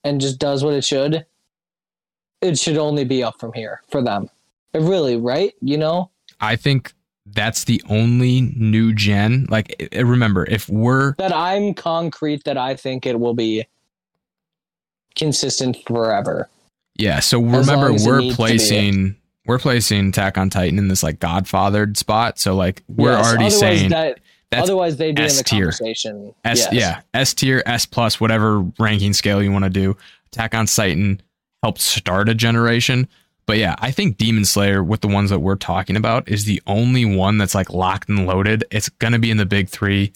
[0.03, 1.25] and just does what it should,
[2.41, 4.29] it should only be up from here for them.
[4.73, 5.53] It really, right?
[5.61, 6.09] You know?
[6.39, 6.93] I think
[7.25, 9.45] that's the only new gen.
[9.49, 13.65] Like, remember, if we're That I'm concrete that I think it will be
[15.15, 16.49] consistent forever.
[16.95, 18.43] yeah, so As remember as we're needs to be.
[18.43, 19.15] placing
[19.45, 22.37] we're placing Attack on Titan in this like Godfathered spot.
[22.39, 24.19] So like we're Yes, already saying that,
[24.51, 25.59] that's otherwise they'd be in the tier.
[25.65, 26.33] conversation.
[26.45, 26.73] S Yes.
[26.73, 29.97] yeah S tier S plus whatever ranking scale you want to do.
[30.31, 31.21] Attack on Titan
[31.63, 33.07] helped start a generation,
[33.45, 36.61] but yeah, I think Demon Slayer with the ones that we're talking about is the
[36.67, 38.63] only one that's like locked and loaded.
[38.71, 40.13] It's gonna be in the big three.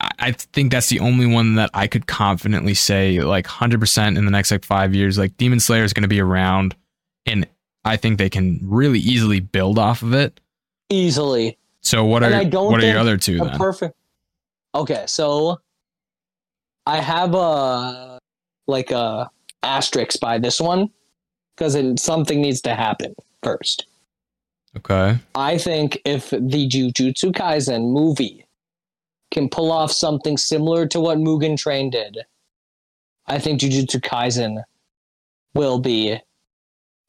[0.00, 4.24] I- I think that's the only one that I could confidently say like 100% in
[4.24, 6.74] the next like 5 years like Demon Slayer is going to be around
[7.26, 7.46] and
[7.84, 10.40] I think they can really easily build off of it.
[10.88, 11.58] Easily.
[11.82, 13.56] So what are don't what are your other two then?
[13.56, 13.96] perfect.
[14.74, 15.60] Okay, so
[16.86, 18.18] I have a
[18.66, 19.30] like a
[19.62, 20.90] asterisk by this one
[21.56, 23.86] because something needs to happen first.
[24.76, 25.18] okay.
[25.34, 28.46] I think if the Jujutsu Kaisen movie
[29.30, 32.18] can pull off something similar to what Mugen Train did,
[33.26, 34.62] I think Jujutsu Kaisen
[35.54, 36.18] will be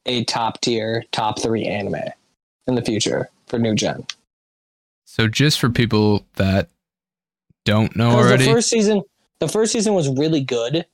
[0.06, 1.96] a top tier, top three anime
[2.66, 4.06] in the future for new gen.
[5.04, 6.68] So just for people that
[7.64, 9.02] don't know already, the first season,
[9.40, 10.86] the first season was really good,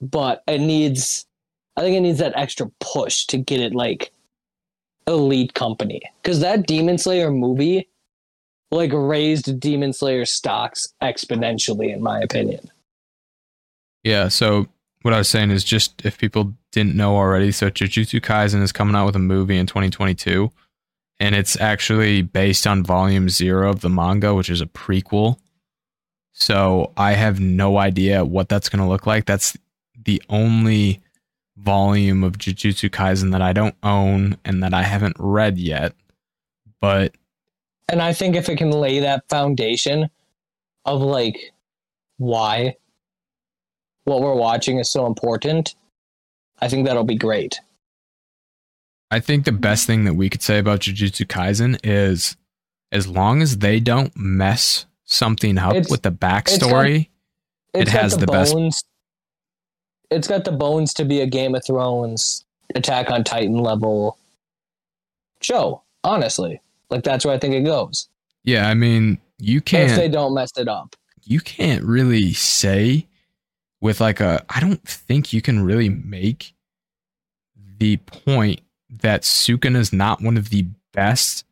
[0.00, 1.26] but it needs,
[1.76, 4.12] I think it needs that extra push to get it like
[5.06, 6.00] elite company.
[6.22, 7.88] Because that Demon Slayer movie,
[8.70, 12.70] like raised Demon Slayer stocks exponentially, in my opinion.
[14.04, 14.68] Yeah, so
[15.02, 18.72] what I was saying is just if people didn't know already, so Jujutsu Kaisen is
[18.72, 20.50] coming out with a movie in 2022,
[21.20, 25.38] and it's actually based on volume zero of the manga, which is a prequel.
[26.32, 29.26] So I have no idea what that's going to look like.
[29.26, 29.56] That's
[30.04, 31.02] the only
[31.56, 35.94] volume of Jujutsu Kaisen that I don't own and that I haven't read yet.
[36.80, 37.14] But
[37.88, 40.08] And I think if it can lay that foundation
[40.84, 41.52] of like
[42.18, 42.76] why
[44.08, 45.74] what we're watching is so important,
[46.60, 47.60] I think that'll be great.
[49.10, 52.36] I think the best thing that we could say about Jujutsu Kaisen is
[52.92, 57.08] as long as they don't mess something up It's- with the got- backstory,
[57.74, 58.82] It's It has the, the best- bones.
[60.10, 62.44] It's got the bones to be a Game of Thrones
[62.74, 64.18] Attack on Titan level
[65.42, 65.82] show.
[66.02, 68.08] Honestly, like that's where I think it goes.
[68.44, 69.90] yeah, I mean, you can't.
[69.90, 70.96] if they don't mess it up.
[71.24, 73.06] you can't really say
[73.80, 76.54] with like a I don't think you can really make
[77.78, 78.60] the point
[78.90, 81.44] that Sukuna is not one of the best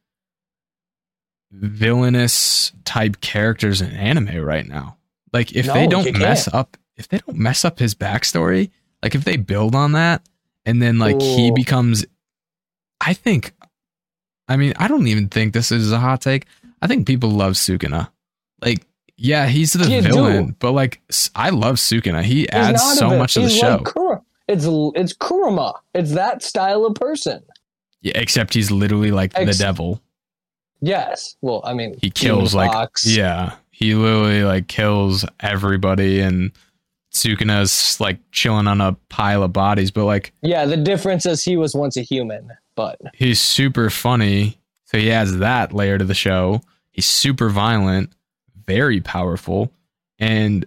[1.53, 4.97] villainous type characters in anime right now.
[5.33, 8.71] Like if they don't mess up if they don't mess up his backstory,
[9.03, 10.23] like if they build on that
[10.65, 12.05] and then like he becomes
[13.01, 13.53] I think
[14.49, 16.47] I mean, I don't even think this is a hot take.
[16.81, 18.11] I think people love Sukuna.
[18.63, 20.09] Like yeah, he's the You do.
[20.13, 21.01] villain, but like
[21.35, 22.23] I love Sukuna.
[22.23, 23.77] He adds so much to the he's show.
[23.77, 25.75] like Kura- it's it's Kurama.
[25.95, 27.43] It's that style of person.
[28.03, 30.01] yeah, except he's literally like the devil.
[30.81, 31.37] Yes.
[31.41, 33.07] Well, I mean, He kills like Fox.
[33.07, 36.53] yeah, he literally like kills everybody and
[37.13, 41.57] Sukuna's like chilling on a pile of bodies, but like Yeah, the difference is he
[41.57, 44.59] was once a human, but he's super funny.
[44.85, 46.61] So he adds that layer to the show.
[46.93, 48.13] He's super violent,
[48.67, 49.73] very powerful,
[50.19, 50.67] and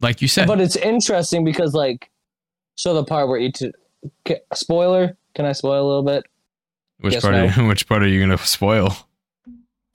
[0.00, 2.10] like you said, but it's interesting because like,
[2.76, 3.62] so the part where each
[4.52, 5.16] spoiler.
[5.34, 6.24] Can I spoil a little bit?
[7.00, 7.34] which yes, part?
[7.34, 7.46] no.
[7.46, 8.96] Are you, which part are you gonna spoil?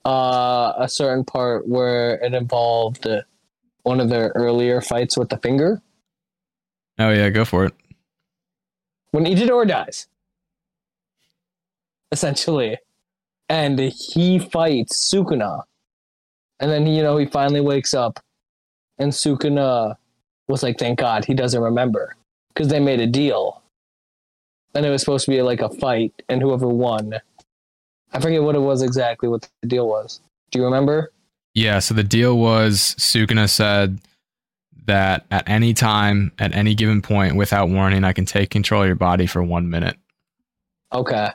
[0.04, 3.06] Uh, a certain part where it involved
[3.82, 5.82] one of their earlier fights with the finger
[7.00, 7.72] Oh yeah, go for it.
[9.12, 10.06] when Itadori dies,
[12.12, 12.76] essentially,
[13.48, 15.62] and he fights Sukuna,
[16.60, 18.20] and then you know he finally wakes up,
[18.98, 19.96] and Sukuna
[20.48, 22.16] was like, "Thank God he doesn't remember,"
[22.54, 23.62] because they made a deal,
[24.74, 27.14] and it was supposed to be like a fight, and whoever won,
[28.12, 29.28] I forget what it was exactly.
[29.28, 30.20] What the deal was?
[30.50, 31.12] Do you remember?
[31.54, 33.98] Yeah, so the deal was Sukuna said
[34.86, 38.86] that at any time, at any given point, without warning, I can take control of
[38.86, 39.96] your body for one minute.
[40.92, 41.30] Okay.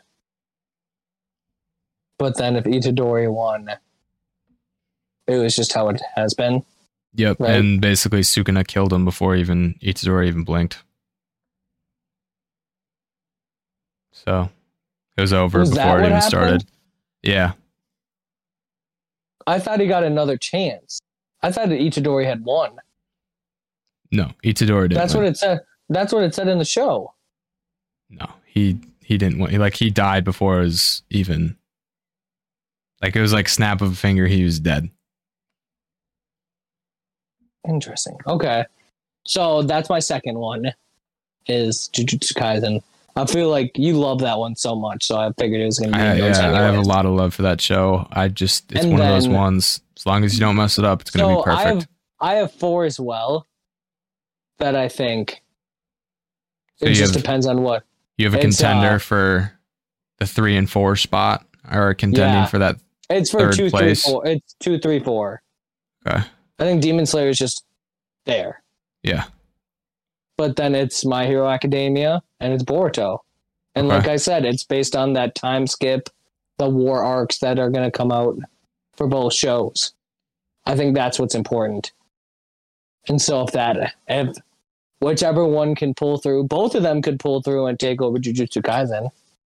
[2.17, 3.69] But then if Itadori won,
[5.27, 6.63] it was just how it has been.
[7.15, 7.55] Yep, Right.
[7.55, 10.83] and basically Sukuna killed him before even Itadori even blinked.
[14.11, 14.49] So
[15.17, 16.23] it was over Was before it even happened?
[16.23, 16.65] started.
[17.23, 17.53] Yeah,
[19.47, 20.99] I thought he got another chance.
[21.41, 22.77] I thought that Itadori had won.
[24.11, 24.93] no, Itadori didn't.
[24.95, 25.23] That's win.
[25.23, 25.59] what it said.
[25.89, 27.13] That's what it said in the show.
[28.09, 29.59] No, he he didn't win.
[29.59, 31.57] Like he died before it was even.
[33.01, 34.89] Like it was like snap of a finger, he was dead.
[37.67, 38.17] Interesting.
[38.27, 38.65] Okay.
[39.25, 40.73] So that's my second one
[41.47, 42.81] is Jujutsu Kaisen.
[43.15, 45.91] I feel like you love that one so much, so I figured it was going
[45.93, 48.07] to be I, yours yeah, I have a lot of love for that show.
[48.11, 49.81] I just it's And one of those ones.
[49.97, 51.65] As long as you don't mess it up, it's gonna So be perfect.
[51.65, 51.87] I have
[52.19, 53.47] I have four as well
[54.59, 55.41] that I think
[56.77, 57.83] So it just have- depends on what
[58.17, 59.53] you have a it's, contender uh, for
[60.19, 62.45] the three and four spot, or contending Yeah.
[62.47, 62.75] for that.
[63.09, 64.27] It's for Third two, three, four.
[64.27, 65.41] It's two, three, four.
[66.05, 66.23] Okay.
[66.59, 67.63] I think Demon Slayer is just
[68.25, 68.61] there.
[69.03, 69.25] Yeah.
[70.37, 73.19] But then it's My Hero Academia and it's Boruto.
[73.75, 73.97] And Okay.
[73.97, 76.09] like I said, it's based on that time skip,
[76.57, 78.37] the war arcs that are going to come out
[78.95, 79.93] for both shows.
[80.65, 81.91] I think that's what's important.
[83.07, 84.35] And so if that, if
[84.99, 88.61] whichever one can pull through, both of them could pull through and take over Jujutsu
[88.61, 89.09] Kaisen.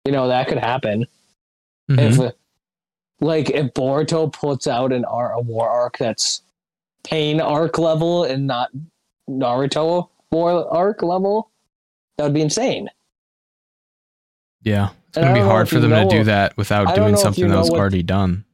[0.05, 1.07] You know, that could happen.
[1.91, 1.99] Mhm.
[2.27, 2.35] If,
[3.21, 6.43] like, if Boruto puts out an art, a war arc that's
[7.05, 8.71] pain arc level and not
[9.29, 11.51] Naruto war arc level,
[12.17, 12.89] that would be insane.
[14.63, 14.91] yeah.
[15.09, 17.71] It's And to be hard for them to do that without doing something that was
[17.71, 18.45] what- already done.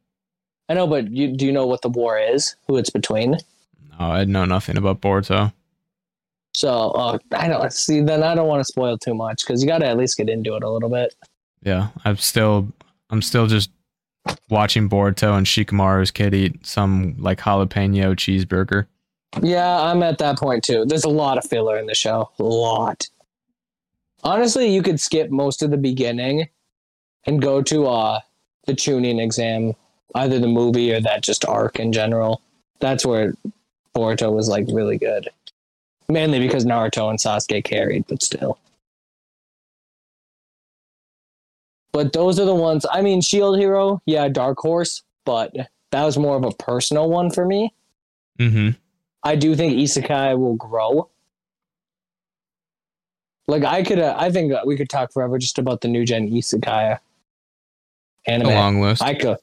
[0.69, 2.57] I know, but you do you know what the war is?
[2.69, 3.33] Who it's between?
[3.33, 5.53] No, I know nothing about Boruto.
[6.55, 8.01] So uh, I don't see.
[8.01, 10.31] Then I don't want to spoil too much because you got to at least get
[10.31, 11.15] into it a little bit.
[11.63, 12.69] Yeah, I'm still
[13.11, 13.71] I'm still just
[14.49, 18.87] watching Boruto and Shikamaru's kid eat some like jalapeno cheeseburger.
[19.43, 20.85] Yeah, I'm at that point too.
[20.87, 22.31] There's a lot of filler in the show.
[22.39, 23.09] A lot.
[24.23, 26.49] Honestly, you could skip most of the beginning
[27.27, 28.21] and go to uh
[28.67, 29.75] the Chunin exam,
[30.15, 32.41] either the movie or that just arc in general.
[32.81, 33.35] That's where
[33.95, 35.29] Boruto was like really good.
[36.09, 38.59] Mainly because Naruto and Sasuke carried, but still.
[41.95, 42.85] But those are the ones.
[42.91, 45.55] I mean, Shield Hero, yeah, Dark Horse, but
[45.93, 47.73] that was more of a personal one for me.
[48.41, 48.71] Mm-hmm.
[49.23, 51.09] I do think isekai will grow.
[53.47, 56.29] Like I could, uh, I think we could talk forever just about the new gen
[56.31, 56.99] isekai
[58.27, 59.01] A long list.
[59.01, 59.37] I could,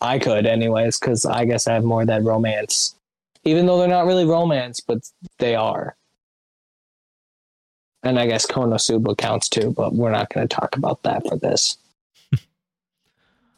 [0.00, 2.96] I could, anyways, because I guess I have more of that romance,
[3.44, 5.94] even though they're not really romance, but they are.
[8.02, 11.36] And I guess Konosuba counts too, but we're not going to talk about that for
[11.36, 11.78] this,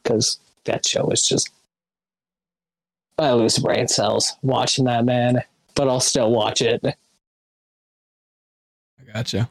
[0.04, 1.50] because that show is just.
[3.16, 5.42] I lose brain cells watching that man,
[5.74, 6.80] but I'll still watch it.
[6.84, 6.94] I
[9.12, 9.48] gotcha.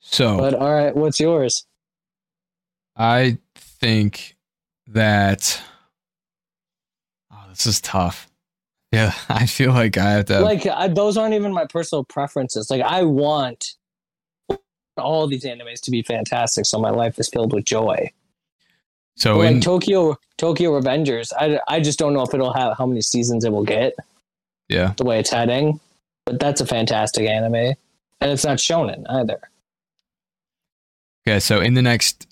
[0.00, 1.66] So But all right, what's yours?
[2.96, 4.36] I think
[4.86, 5.62] that
[7.32, 8.28] oh, this is tough.
[8.90, 10.40] Yeah, I feel like I have to.
[10.40, 12.70] like I, those aren't even my personal preferences.
[12.70, 13.74] Like I want
[14.98, 18.10] all these animes to be fantastic, so my life is filled with joy.
[19.16, 22.86] So like in Tokyo Tokyo Revengers, I, I just don't know if it'll have how
[22.86, 23.94] many seasons it will get
[24.68, 25.80] yeah, the way it's heading.
[26.24, 29.40] But that's a fantastic anime, and it's not shonen either.
[31.26, 31.40] okay.
[31.40, 32.26] So in the next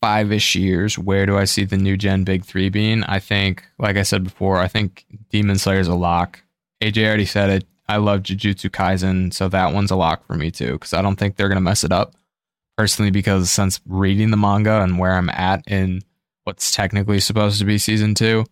[0.00, 3.04] five ish years, where do I see the new gen big three being?
[3.04, 6.42] I think, like I said before, I think Demon Slayer is a lock.
[6.82, 7.64] AJ already said it.
[7.88, 11.16] I love Jujutsu Kaisen, so that one's a lock for me too, because I don't
[11.16, 12.14] think they're gonna mess it up.
[12.76, 16.02] Personally, because since reading the manga and where I'm at in
[16.44, 18.44] what's technically supposed to be season two,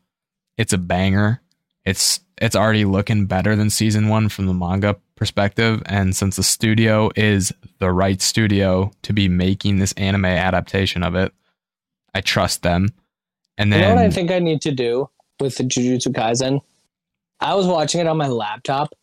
[0.56, 1.40] it's a banger.
[1.84, 6.42] It's it's already looking better than season one from the manga perspective, and since the
[6.42, 11.32] studio is the right studio to be making this anime adaptation of it,
[12.14, 12.88] I trust them.
[13.58, 15.08] And you know then what I think I need to do
[15.40, 16.60] with the Jujutsu Kaisen?
[17.40, 18.94] I was watching it on my laptop,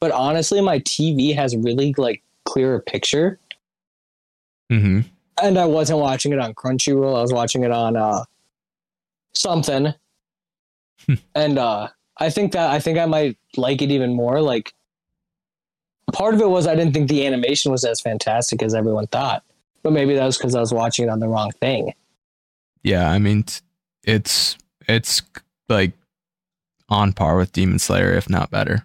[0.00, 3.38] but honestly, my TV has really like clearer picture.
[4.70, 5.04] Mhm.
[5.42, 7.16] and I wasn't watching it on Crunchyroll.
[7.16, 8.24] I was watching it on uh
[9.34, 9.94] something.
[11.06, 11.14] Hmm.
[11.34, 11.88] and uh
[12.18, 14.40] I think that I think I might like it even more.
[14.40, 14.74] Like
[16.12, 19.42] part of it was I didn't think the animation was as fantastic as everyone thought.
[19.82, 21.94] But maybe that was because I was watching it on the wrong thing.
[22.82, 23.44] yeah, I mean
[24.04, 24.56] it's
[24.88, 25.22] it's
[25.68, 25.92] like
[26.88, 28.84] on par with Demon Slayer, if not better.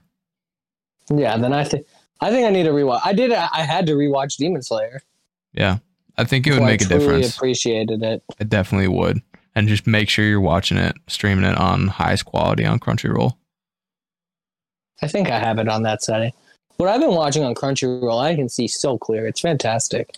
[1.09, 1.87] Yeah, then I think
[2.21, 3.01] I think I need to rewatch.
[3.03, 3.31] I did.
[3.31, 5.01] I had to rewatch Demon Slayer.
[5.53, 5.77] Yeah,
[6.17, 7.35] I think it would make I a difference.
[7.35, 8.23] Appreciated it.
[8.39, 9.21] It definitely would.
[9.55, 13.37] And just make sure you're watching it, streaming it on highest quality on Crunchyroll.
[15.01, 16.31] I think I have it on that setting.
[16.77, 19.27] What I've been watching on Crunchyroll, I can see so clear.
[19.27, 20.15] It's fantastic.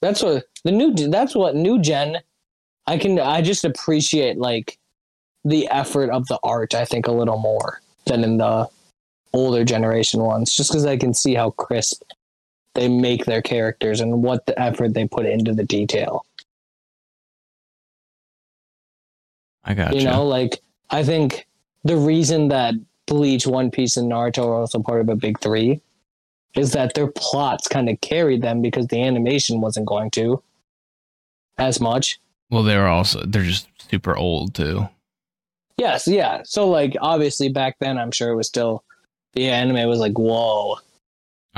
[0.00, 0.94] That's what the new.
[0.94, 2.18] That's what new gen.
[2.86, 3.18] I can.
[3.18, 4.78] I just appreciate like
[5.44, 6.74] the effort of the art.
[6.74, 8.68] I think a little more than in the
[9.34, 12.02] older generation ones, just because I can see how crisp
[12.78, 16.24] they make their characters and what the effort they put into the detail.
[19.64, 20.60] I got You know, like
[20.90, 21.46] I think
[21.84, 22.74] the reason that
[23.06, 25.80] Bleach, One Piece, and Naruto are also part of a big three
[26.54, 30.42] is that their plots kind of carried them because the animation wasn't going to
[31.58, 32.20] as much.
[32.50, 34.88] Well, they're also they're just super old too.
[35.76, 36.42] Yes, yeah.
[36.44, 38.84] So like obviously back then I'm sure it was still
[39.34, 40.78] the anime was like, whoa.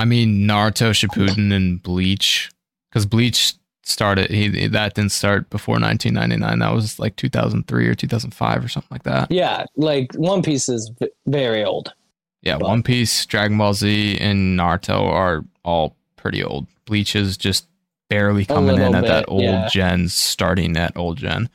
[0.01, 2.49] I mean, Naruto Shippuden and Bleach,
[2.89, 6.57] because Bleach started he that didn't start before 1999.
[6.57, 9.31] That was like 2003 or 2005 or something like that.
[9.31, 10.91] Yeah, like One Piece is
[11.27, 11.93] very old.
[12.41, 16.65] Yeah, But- One Piece, Dragon Ball Z, and Naruto are all pretty old.
[16.85, 17.67] Bleach is just
[18.09, 19.69] barely coming in at that old yeah.
[19.69, 21.47] gen, starting at old gen.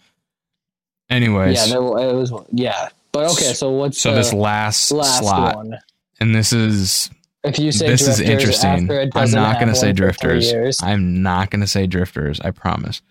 [1.10, 2.32] Anyways, yeah, there, it was.
[2.52, 3.54] Yeah, but okay.
[3.54, 5.78] So what's so this last, last slot, one?
[6.20, 7.10] and this is
[7.46, 8.90] If you say this is interesting.
[8.90, 10.82] I'm doesn't going to say one for three drifters.
[10.82, 12.40] I'm not going to say drifters.
[12.40, 13.02] I promise.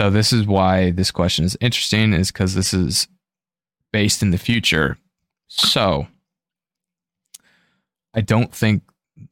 [0.00, 3.08] So this is why this question is interesting, is because this is
[3.92, 4.96] based in the future.
[5.48, 6.06] So
[8.14, 8.82] I don't think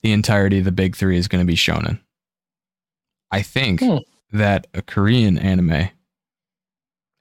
[0.03, 2.01] the entirety of the big three is going to be shonen.
[3.31, 3.87] I think Hmm.
[3.97, 5.89] that that a Korean anime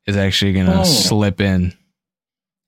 [0.07, 0.83] is actually going to Oh.
[0.83, 1.73] slip in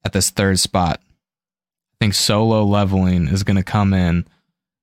[0.05, 1.01] at this third spot.
[1.03, 4.25] I think solo leveling is going to come in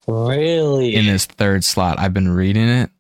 [0.07, 0.95] Really?
[0.95, 1.99] in this third slot.
[1.99, 2.91] I've been reading it.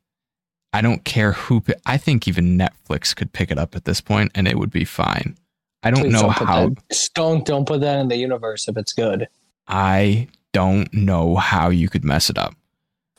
[0.73, 1.61] I don't care who.
[1.61, 4.71] pi- I think even Netflix could pick it up at this point, and it would
[4.73, 5.37] be fine.
[5.83, 6.69] I don't Please know put how.
[6.71, 9.29] that- don't don't put that in the universe if it's good.
[9.69, 12.55] I don't know how you could mess it up.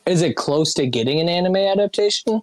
[0.06, 2.42] Is it close to getting an anime adaptation?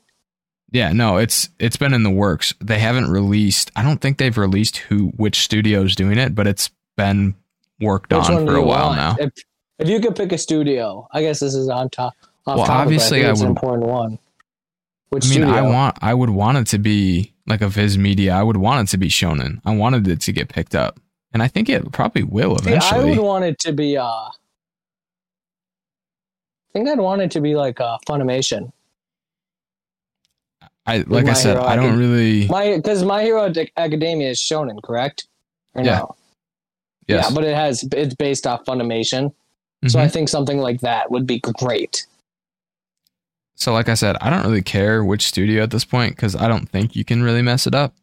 [0.71, 2.55] Yeah, no, it's it's been in the works.
[2.61, 3.71] They haven't released.
[3.77, 7.35] I don't think they've released who which studio's doing it, but it's been
[7.81, 8.97] worked Which on for a while want?
[8.97, 9.17] now.
[9.27, 9.33] If
[9.83, 12.15] if you could pick a studio, I guess this is on top.
[12.47, 14.19] Off Well, obviously I, I it's an would- important one.
[15.11, 15.55] Which I mean, studio?
[15.55, 15.99] I want.
[16.01, 18.33] I would want it to be like a Viz Media.
[18.33, 19.61] I would want it to be shonen.
[19.65, 20.99] I wanted it to get picked up,
[21.35, 23.99] and I think it probably will See, I would want it to be.
[23.99, 24.31] uh I
[26.73, 28.73] think I'd want it to be like uh, Funimation.
[30.87, 32.49] I like I said, Hero I don't Acad- really.
[32.49, 35.27] My because My Hero Academia is shonen, correct?
[35.75, 35.99] Or Yeah.
[35.99, 36.17] no?
[37.07, 37.27] Yes.
[37.29, 39.35] Yeah, but it has it's based off Funimation,
[39.91, 39.99] so.
[39.99, 40.13] I mm-hmm.
[40.13, 42.07] think something like that would be great.
[43.55, 46.49] So, like I said, I don't really care which studio at this point because I
[46.49, 47.95] don't think you can really mess it up.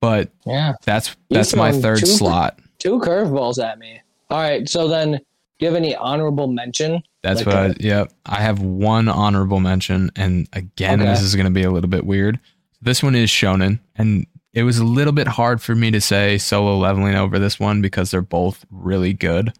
[0.00, 2.60] But Yeah, that's that's my third two- slot.
[2.78, 4.00] two curveballs at me.
[4.30, 5.20] All right, so then do
[5.58, 7.02] you have any honorable mention?
[7.22, 7.56] That's Like what.
[7.56, 8.12] I, a- yep.
[8.26, 11.10] I have one honorable mention, and again, Okay.
[11.10, 12.38] this is going to be a little bit weird.
[12.80, 16.38] This one is shonen, and it was a little bit hard for me to say
[16.38, 19.52] solo leveling over this one because they're both really good.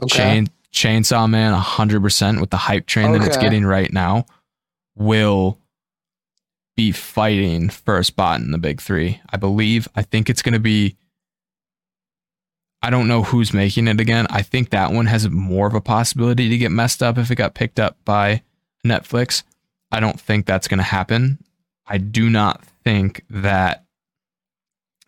[0.00, 0.16] Okay.
[0.16, 4.26] Chain Chainsaw Man, hundred percent with the hype train that it's getting right now,
[4.94, 5.58] will
[6.76, 9.22] be fighting for a spot in the big three.
[9.30, 9.88] I believe.
[9.96, 10.98] I think it's going to be.
[12.82, 14.26] I don't know who's making it again.
[14.28, 17.36] I think that one has more of a possibility to get messed up if it
[17.36, 18.42] got picked up by
[18.84, 19.44] Netflix.
[19.90, 21.38] I don't think that's going to happen.
[21.86, 23.84] I do not think that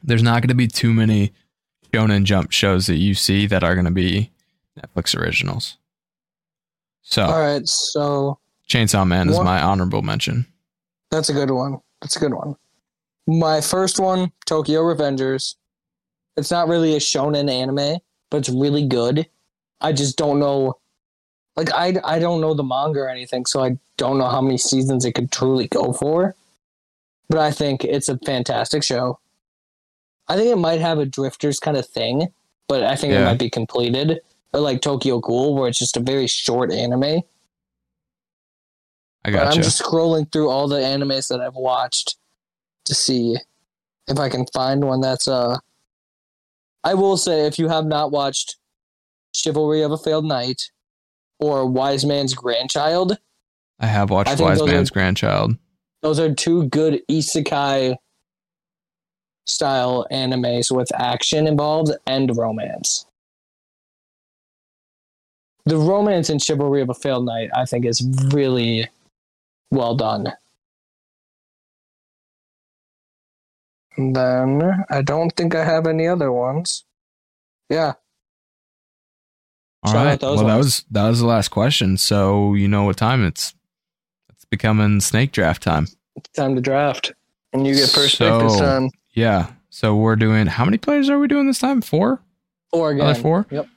[0.03, 1.35] there's not going to be too many
[1.93, 4.31] Shonen Jump shows that you see that are going to be
[4.79, 5.77] Netflix originals.
[7.03, 10.47] So, All right, so Chainsaw Man is my honorable mention.
[11.11, 11.79] that's a good one.
[12.03, 12.55] That's a good one.
[13.27, 15.57] My first one, Tokyo Revengers.
[16.37, 17.99] It's not really a shonen anime,
[18.31, 19.27] but it's really good.
[19.81, 20.79] I just don't know
[21.57, 24.59] like I I don't know the manga or anything, so I don't know how many
[24.59, 26.37] seasons it could truly go for.
[27.29, 29.19] But I think it's a fantastic show.
[30.29, 32.29] I think it might have a drifters kind of thing,
[32.69, 34.21] but I think it might be completed.
[34.53, 37.23] Or like Tokyo Ghoul, where it's just a very short anime.
[39.25, 42.17] I got I'm just scrolling through all the animes that I've watched
[42.87, 43.37] to see
[44.07, 45.59] if I can find one that's uh
[46.85, 48.57] I will say if you have not watched
[49.35, 50.71] Chivalry of a Failed Knight
[51.39, 53.19] or Wise Man's Grandchild,
[53.81, 55.57] I have watched think Wise Man's are- Grandchild.
[56.01, 57.97] those are two good isekai
[59.47, 63.05] style animes with action involved and romance.
[65.69, 68.03] The romance and Chivalry of a Failed Knight, I think, is
[68.33, 68.89] really
[69.71, 70.33] well done.
[73.97, 76.85] And then I don't think I have any other ones.
[77.69, 77.95] Yeah,
[79.83, 80.23] All out right.
[80.23, 81.97] Well, that was that was the last question.
[81.99, 83.55] So you know what time it's.
[84.31, 85.87] It's becoming snake draft time.
[86.17, 87.13] it's time to draft.
[87.53, 88.91] And you get first pick this time.
[89.13, 89.51] Yeah.
[89.69, 90.47] So we're doing.
[90.47, 91.83] How many players are we doing this time?
[91.83, 92.23] Four.
[92.71, 93.05] Four again.
[93.05, 93.47] Another four?
[93.51, 93.69] Yep.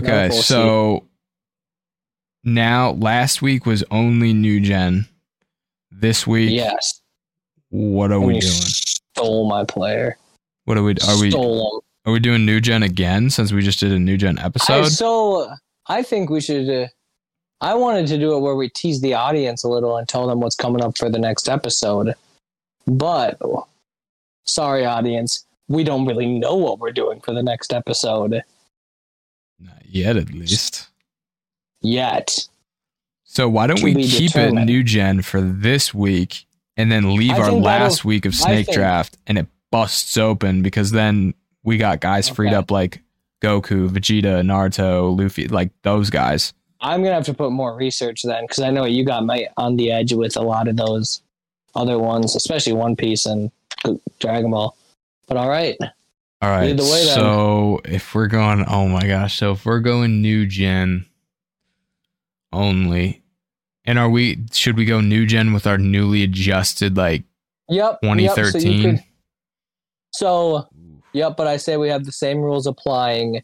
[0.00, 0.30] Okay.
[0.30, 1.06] So
[2.44, 5.06] now, last week was only new gen.
[5.90, 7.00] This week, Yes.
[7.68, 8.52] what are And we doing?
[8.52, 10.16] stole my player.
[10.64, 10.92] What are we?
[11.06, 11.30] Are we?
[11.30, 11.82] Stole.
[12.06, 13.28] Are we doing new gen again?
[13.30, 14.84] Since we just did a new gen I, episode.
[14.88, 15.50] so
[15.86, 16.68] I think we should.
[16.70, 16.88] Uh,
[17.60, 20.40] I wanted to do it where we tease the audience a little and tell them
[20.40, 22.14] what's coming up for the next episode.
[22.86, 23.38] But
[24.46, 28.42] sorry, audience, we don't really know what we're doing for the next episode
[29.60, 30.88] Not yet, at least.
[31.82, 32.48] Yet.
[33.24, 37.40] So why don't we keep it new gen for this week and then leave I
[37.40, 42.00] our last week of snake think- draft and it busts open because then we got
[42.00, 43.02] guys freed up like
[43.40, 46.52] Goku, Vegeta, Naruto, Luffy, like those guys.
[46.80, 49.76] I'm gonna have to put more research then, because I know you got my on
[49.76, 51.22] the edge with a lot of those
[51.74, 53.50] other ones, especially One Piece and
[54.18, 54.74] Dragon Ball.
[55.28, 55.76] But all right,
[56.42, 56.74] All right.
[56.76, 61.04] Way, so if we're going, oh my gosh, so if we're going new gen
[62.52, 63.22] only,
[63.84, 64.38] and are we?
[64.52, 67.24] Should we go new gen with our newly adjusted like
[67.68, 69.02] yep, yep, so 2013?
[70.12, 70.68] So,
[71.12, 73.42] yep, but I say we have the same rules applying,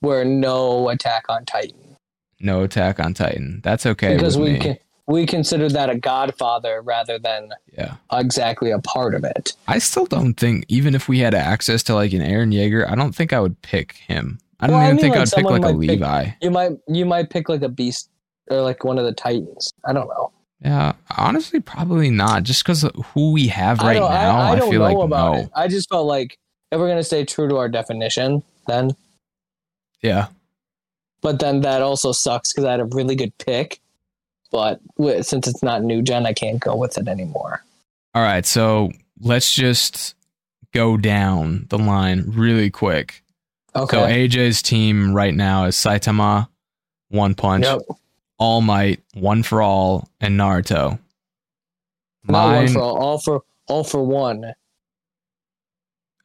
[0.00, 1.96] where no Attack on Titan,
[2.40, 3.60] no Attack on Titan.
[3.62, 4.58] That's okay because with we me.
[4.60, 7.96] can we consider that a Godfather rather than yeah.
[8.12, 9.52] exactly a part of it.
[9.68, 12.96] I still don't think, even if we had access to like an Eren Yeager, I
[12.96, 14.40] don't think I would pick him.
[14.58, 16.30] I don't Well, I even mean, think like, I'd pick like a pick- Levi.
[16.40, 18.10] You might you might pick like a Beast
[18.50, 19.72] or like one of the Titans.
[19.84, 20.32] I don't know.
[20.60, 22.42] Yeah, honestly, probably not.
[22.42, 25.04] Just because who we have right don't, now, I, I, I don't feel know like
[25.04, 25.40] about no.
[25.42, 25.50] it.
[25.54, 26.38] I just felt like
[26.72, 28.96] if we're gonna stay true to our definition, then
[30.02, 30.28] Yeah,
[31.20, 33.80] but then that also sucks because I had a really good pick.
[34.50, 34.80] But
[35.22, 37.62] since it's not new gen, I can't go with it anymore.
[38.14, 40.14] All right, so let's just
[40.72, 43.22] go down the line really quick.
[43.74, 43.96] Okay.
[43.96, 46.48] So AJ's team right now is Saitama,
[47.08, 47.80] One Punch, yep.
[48.38, 50.98] All Might, One for All, and Naruto.
[52.28, 54.52] Not one Mine, for all, all for all for one.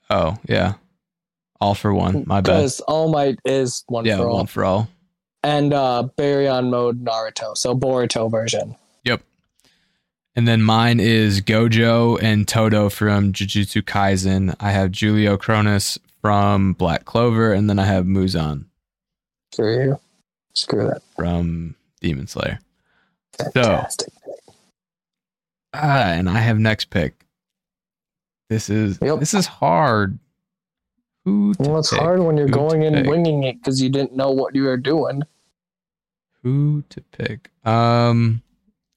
[0.09, 0.73] oh yeah,
[1.59, 2.23] All for One.
[2.27, 2.53] My bad.
[2.57, 4.37] Because All Might is one Yeah, for all.
[4.37, 4.89] One for All.
[5.43, 7.55] And uh Baryon mode Naruto.
[7.55, 8.75] So Boruto version.
[9.05, 9.21] Yep.
[10.35, 14.55] And then mine is Gojo and Todo from Jujutsu Kaisen.
[14.59, 18.65] I have Julio Cronus from Black Clover, and then I have Muzan
[19.53, 19.99] Screw you.
[20.53, 21.01] Screw that.
[21.15, 22.59] from Demon Slayer.
[23.37, 24.11] Fantastic.
[25.73, 27.25] Ah, and I have next pick.
[28.49, 29.19] This is Yep.
[29.19, 30.19] this is hard.
[31.23, 31.99] Who to Well, it's pick?
[31.99, 33.05] hard when you're Who going in pick?
[33.07, 35.21] winging it because you didn't know what you were doing.
[36.43, 37.51] Who to pick?
[37.63, 38.41] Um,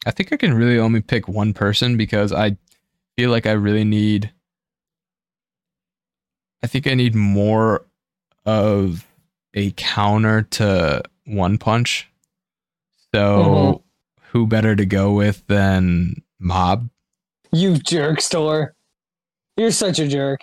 [0.07, 2.57] I think I can really only pick one person because I
[3.17, 4.33] feel like I really need.
[6.63, 7.85] I think I need more
[8.47, 9.07] of
[9.53, 12.09] a counter to One Punch.
[13.15, 13.83] So, Mhm.
[14.33, 16.89] who better to go with than Mob?
[17.53, 18.75] You jerk store.
[19.57, 20.41] You're such a jerk.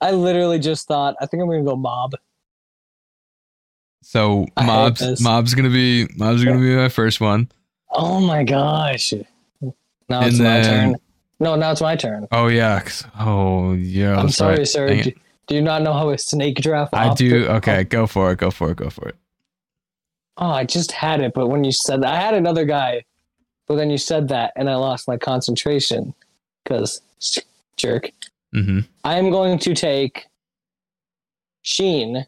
[0.00, 2.14] I literally just thought, I think I'm gonna go mob.
[4.02, 5.20] So I Mob's.
[5.20, 7.48] Mob's gonna be Mob's gonna be my first one.
[7.92, 9.12] Oh my gosh.
[10.08, 10.96] Now it's And my turn.
[11.38, 12.26] No, now it's my turn.
[12.32, 12.82] Oh yeah.
[13.16, 14.16] Oh yeah.
[14.16, 14.88] I'm that's sorry, sir.
[15.02, 15.12] Do,
[15.46, 16.92] do you not know how a snake draft?
[16.94, 17.46] I do.
[17.46, 18.38] Okay, go for it.
[18.38, 18.76] Go for it.
[18.78, 19.16] Go for it.
[20.38, 23.04] Oh, I just had it, but when you said that, I had another guy,
[23.66, 26.14] but then you said that, and I lost my concentration
[26.64, 27.02] because
[27.76, 28.10] jerk.
[28.54, 28.80] Mm-hmm.
[29.04, 30.26] I am going to take
[31.62, 32.26] Sheen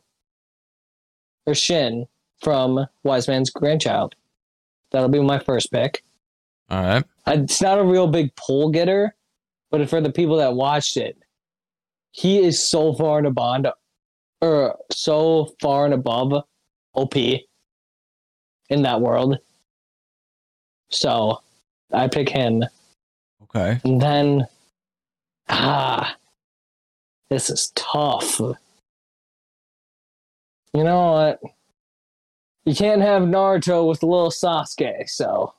[1.46, 2.06] or Shin
[2.42, 4.14] from Wise Man's Grandchild.
[4.90, 6.02] That'll be my first pick.
[6.70, 7.04] All right.
[7.26, 9.14] It's not a real big pull getter,
[9.70, 11.18] but for the people that watched it,
[12.12, 13.66] he is so far and above,
[14.40, 16.44] or so far and above
[16.94, 17.14] OP
[18.70, 19.38] in that world.
[20.90, 21.40] So
[21.92, 22.64] I pick him.
[23.42, 23.80] Okay.
[23.84, 24.46] And then,
[25.48, 26.16] ah,
[27.30, 28.38] this is tough.
[28.38, 28.56] You
[30.82, 31.40] know what?
[32.64, 35.54] You can't have Naruto with a little Sasuke, so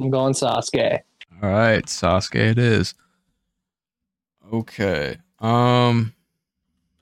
[0.00, 1.00] I'm going Sasuke.
[1.42, 1.84] All right.
[1.86, 2.94] Sasuke it is.
[4.52, 5.18] Okay.
[5.40, 6.14] Um.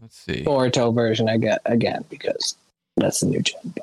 [0.01, 0.45] Let's see.
[0.45, 2.57] Boruto version, I get again because
[2.97, 3.74] that's the new gen.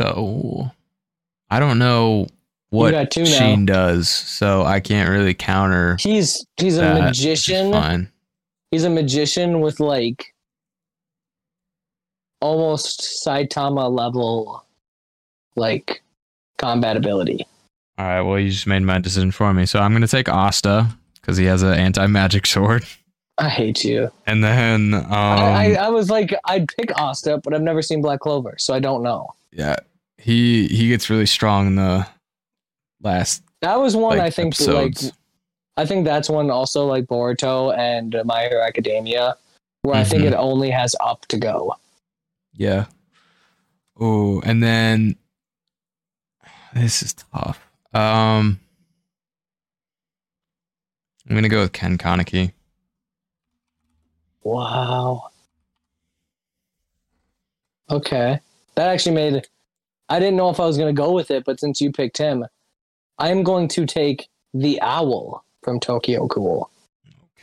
[0.00, 0.70] So,
[1.50, 2.26] I don't know
[2.70, 3.30] what two now.
[3.30, 5.96] Sheen does, so I can't really counter.
[6.00, 8.10] He's he's a that, is magician.
[8.70, 10.32] He's a magician with like
[12.40, 14.64] almost Saitama level
[15.56, 16.02] like
[16.56, 17.44] combat ability.
[17.98, 18.22] All right.
[18.22, 20.86] Well, you just made my decision for me, so I'm gonna take Asta
[21.20, 22.86] because he has an anti-magic sword,
[23.36, 24.10] I hate you.
[24.26, 25.04] and then um.
[25.10, 28.72] I, I, I was like, I'd pick Asta, but I've never seen Black Clover, so
[28.72, 29.34] I don't know.
[29.52, 29.76] yeah,
[30.20, 32.06] he he gets really strong in the
[33.02, 35.04] last That was one like, I think episodes.
[35.04, 35.12] like
[35.76, 39.36] I think that's one also like Boruto and My Hero Academia,
[39.82, 40.26] where I think Mhm.
[40.28, 41.74] it only has up to go.
[42.52, 42.86] Yeah.
[43.98, 45.16] Oh, and then
[46.74, 47.58] this is tough.
[47.94, 48.60] Um,
[51.28, 52.52] I'm gonna go with Ken Kaneki.
[54.42, 55.30] Wow.
[57.90, 58.40] Okay.
[58.74, 59.46] That actually made
[60.10, 62.44] I didn't know if I was gonna go with it, but since you picked him,
[63.18, 66.68] I am going to take the owl from Tokyo Ghoul.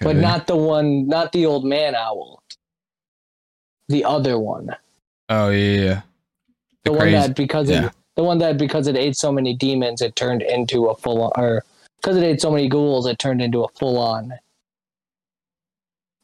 [0.01, 2.43] but not the one, not the old man owl.
[3.89, 4.75] The other one,
[5.29, 6.01] Oh yeah, yeah.
[6.83, 7.87] the, one crazy- that because yeah.
[7.87, 11.21] it, the one that because it ate so many demons, it turned into a full
[11.23, 11.63] on, or
[12.01, 14.33] because it ate so many ghouls, it turned into a full on.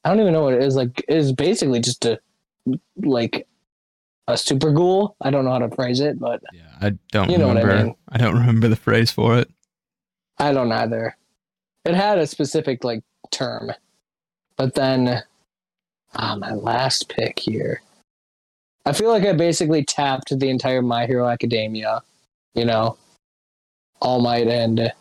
[0.03, 0.76] I don't even know what it is.
[0.76, 2.20] Like, it is basically just a
[2.98, 3.48] like
[4.28, 5.16] a super ghoul.
[5.22, 7.84] I don't know how to phrase it, but Yeah, I don't You know what I
[7.84, 7.95] mean.
[8.10, 9.50] I don't remember the phrase for it.
[10.38, 11.16] I don't either.
[11.86, 13.72] It had a specific like term,
[14.58, 15.22] but then,
[16.16, 17.82] ah, my last pick here.
[18.86, 22.02] I feel like I basically tapped the entire My Hero Academia,
[22.54, 22.98] you know,
[24.02, 24.91] All Might and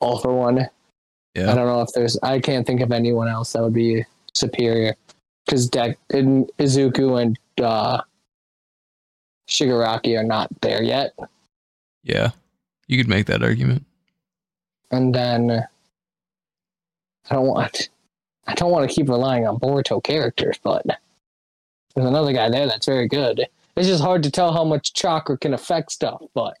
[0.00, 0.68] All for One.
[1.34, 1.50] Yeah.
[1.50, 2.18] I don't know if there's.
[2.22, 4.96] I can't think of anyone else that would be superior
[5.46, 8.02] because Deku in Izuku and uh,
[9.48, 11.14] Shigaraki are not there yet.
[12.02, 12.30] Yeah.
[12.86, 13.84] You could make that argument.
[14.90, 15.50] and then
[17.30, 17.88] I don't want
[18.46, 20.84] I don't want to keep relying on Boruto characters, but
[21.94, 23.46] there's another guy there that's very good.
[23.76, 26.56] It's just hard to tell how much chakra can affect stuff, but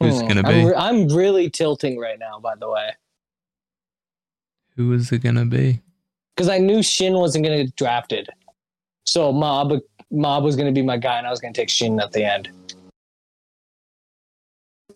[0.00, 0.64] Who's Hmm, gonna I'm, be?
[0.66, 2.90] re- I'm really tilting right now, by the way,
[4.76, 5.80] Who is it gonna be?
[6.38, 8.28] Because I knew Shin wasn't going to get drafted,
[9.04, 9.72] so Mob
[10.12, 12.12] Mob was going to be my guy, and I was going to take Shin at
[12.12, 12.48] the end.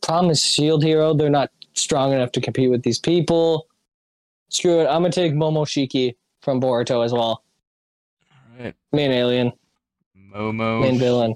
[0.03, 3.67] Promise Shield Hero, they're not strong enough to compete with these people.
[4.51, 4.85] Screw it.
[4.85, 7.43] I'm gonna take Momoshiki from Boruto as well.
[8.59, 8.75] All right.
[8.93, 9.53] Main alien.
[10.33, 10.81] Momo.
[10.83, 11.35] Main villain.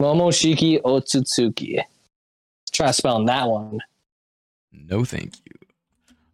[0.00, 1.82] Momoshiki Otsutsuki.
[2.72, 3.78] Try spelling that one.
[4.72, 5.68] No, thank you.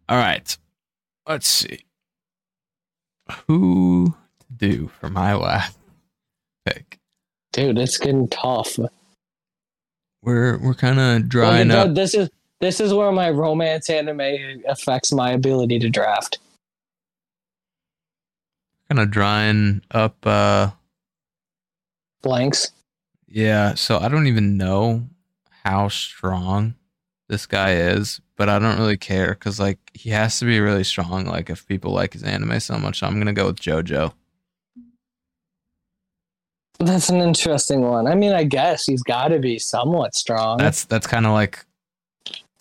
[0.09, 0.57] All right.
[1.27, 1.81] Let's see.
[3.47, 5.77] Who to do for my last
[6.65, 6.99] pick?
[7.53, 8.77] Dude, it's getting tough.
[10.23, 11.95] We're we're kind of Well, drying th- up.
[11.95, 12.29] This is
[12.59, 16.37] this is where my romance anime affects my ability to draft.
[18.89, 20.15] Kind of drying up.
[20.25, 20.71] Uh,
[22.21, 22.71] Blanks.
[23.27, 23.73] yeah.
[23.73, 25.07] So I don't even know
[25.63, 26.75] how strong
[27.29, 30.83] this guy is, but I don't really care because like he has to be really
[30.83, 31.25] strong.
[31.25, 34.11] Like if people like his anime so much, so I'm gonna go with JoJo.
[36.79, 38.07] That's an interesting one.
[38.07, 40.57] I mean, I guess he's got to be somewhat strong.
[40.57, 41.63] That's that's kind of like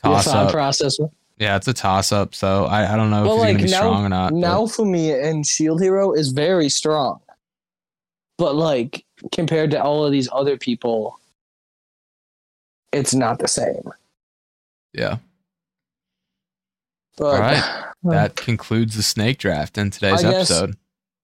[0.05, 0.53] toss up.
[0.53, 0.99] process.
[1.39, 2.35] Yeah, it's a toss up.
[2.35, 4.33] So I, I don't know if Well, he's like, gonna be now- strong or not.
[4.35, 7.21] Now but- me, and Shield Hero is very strong,
[8.37, 11.19] but like compared to all of these other people,
[12.93, 13.91] it's not the same.
[14.93, 15.17] yeah.
[17.21, 17.87] But, All right.
[18.03, 20.77] That concludes the snake draft in today's I guess- episode.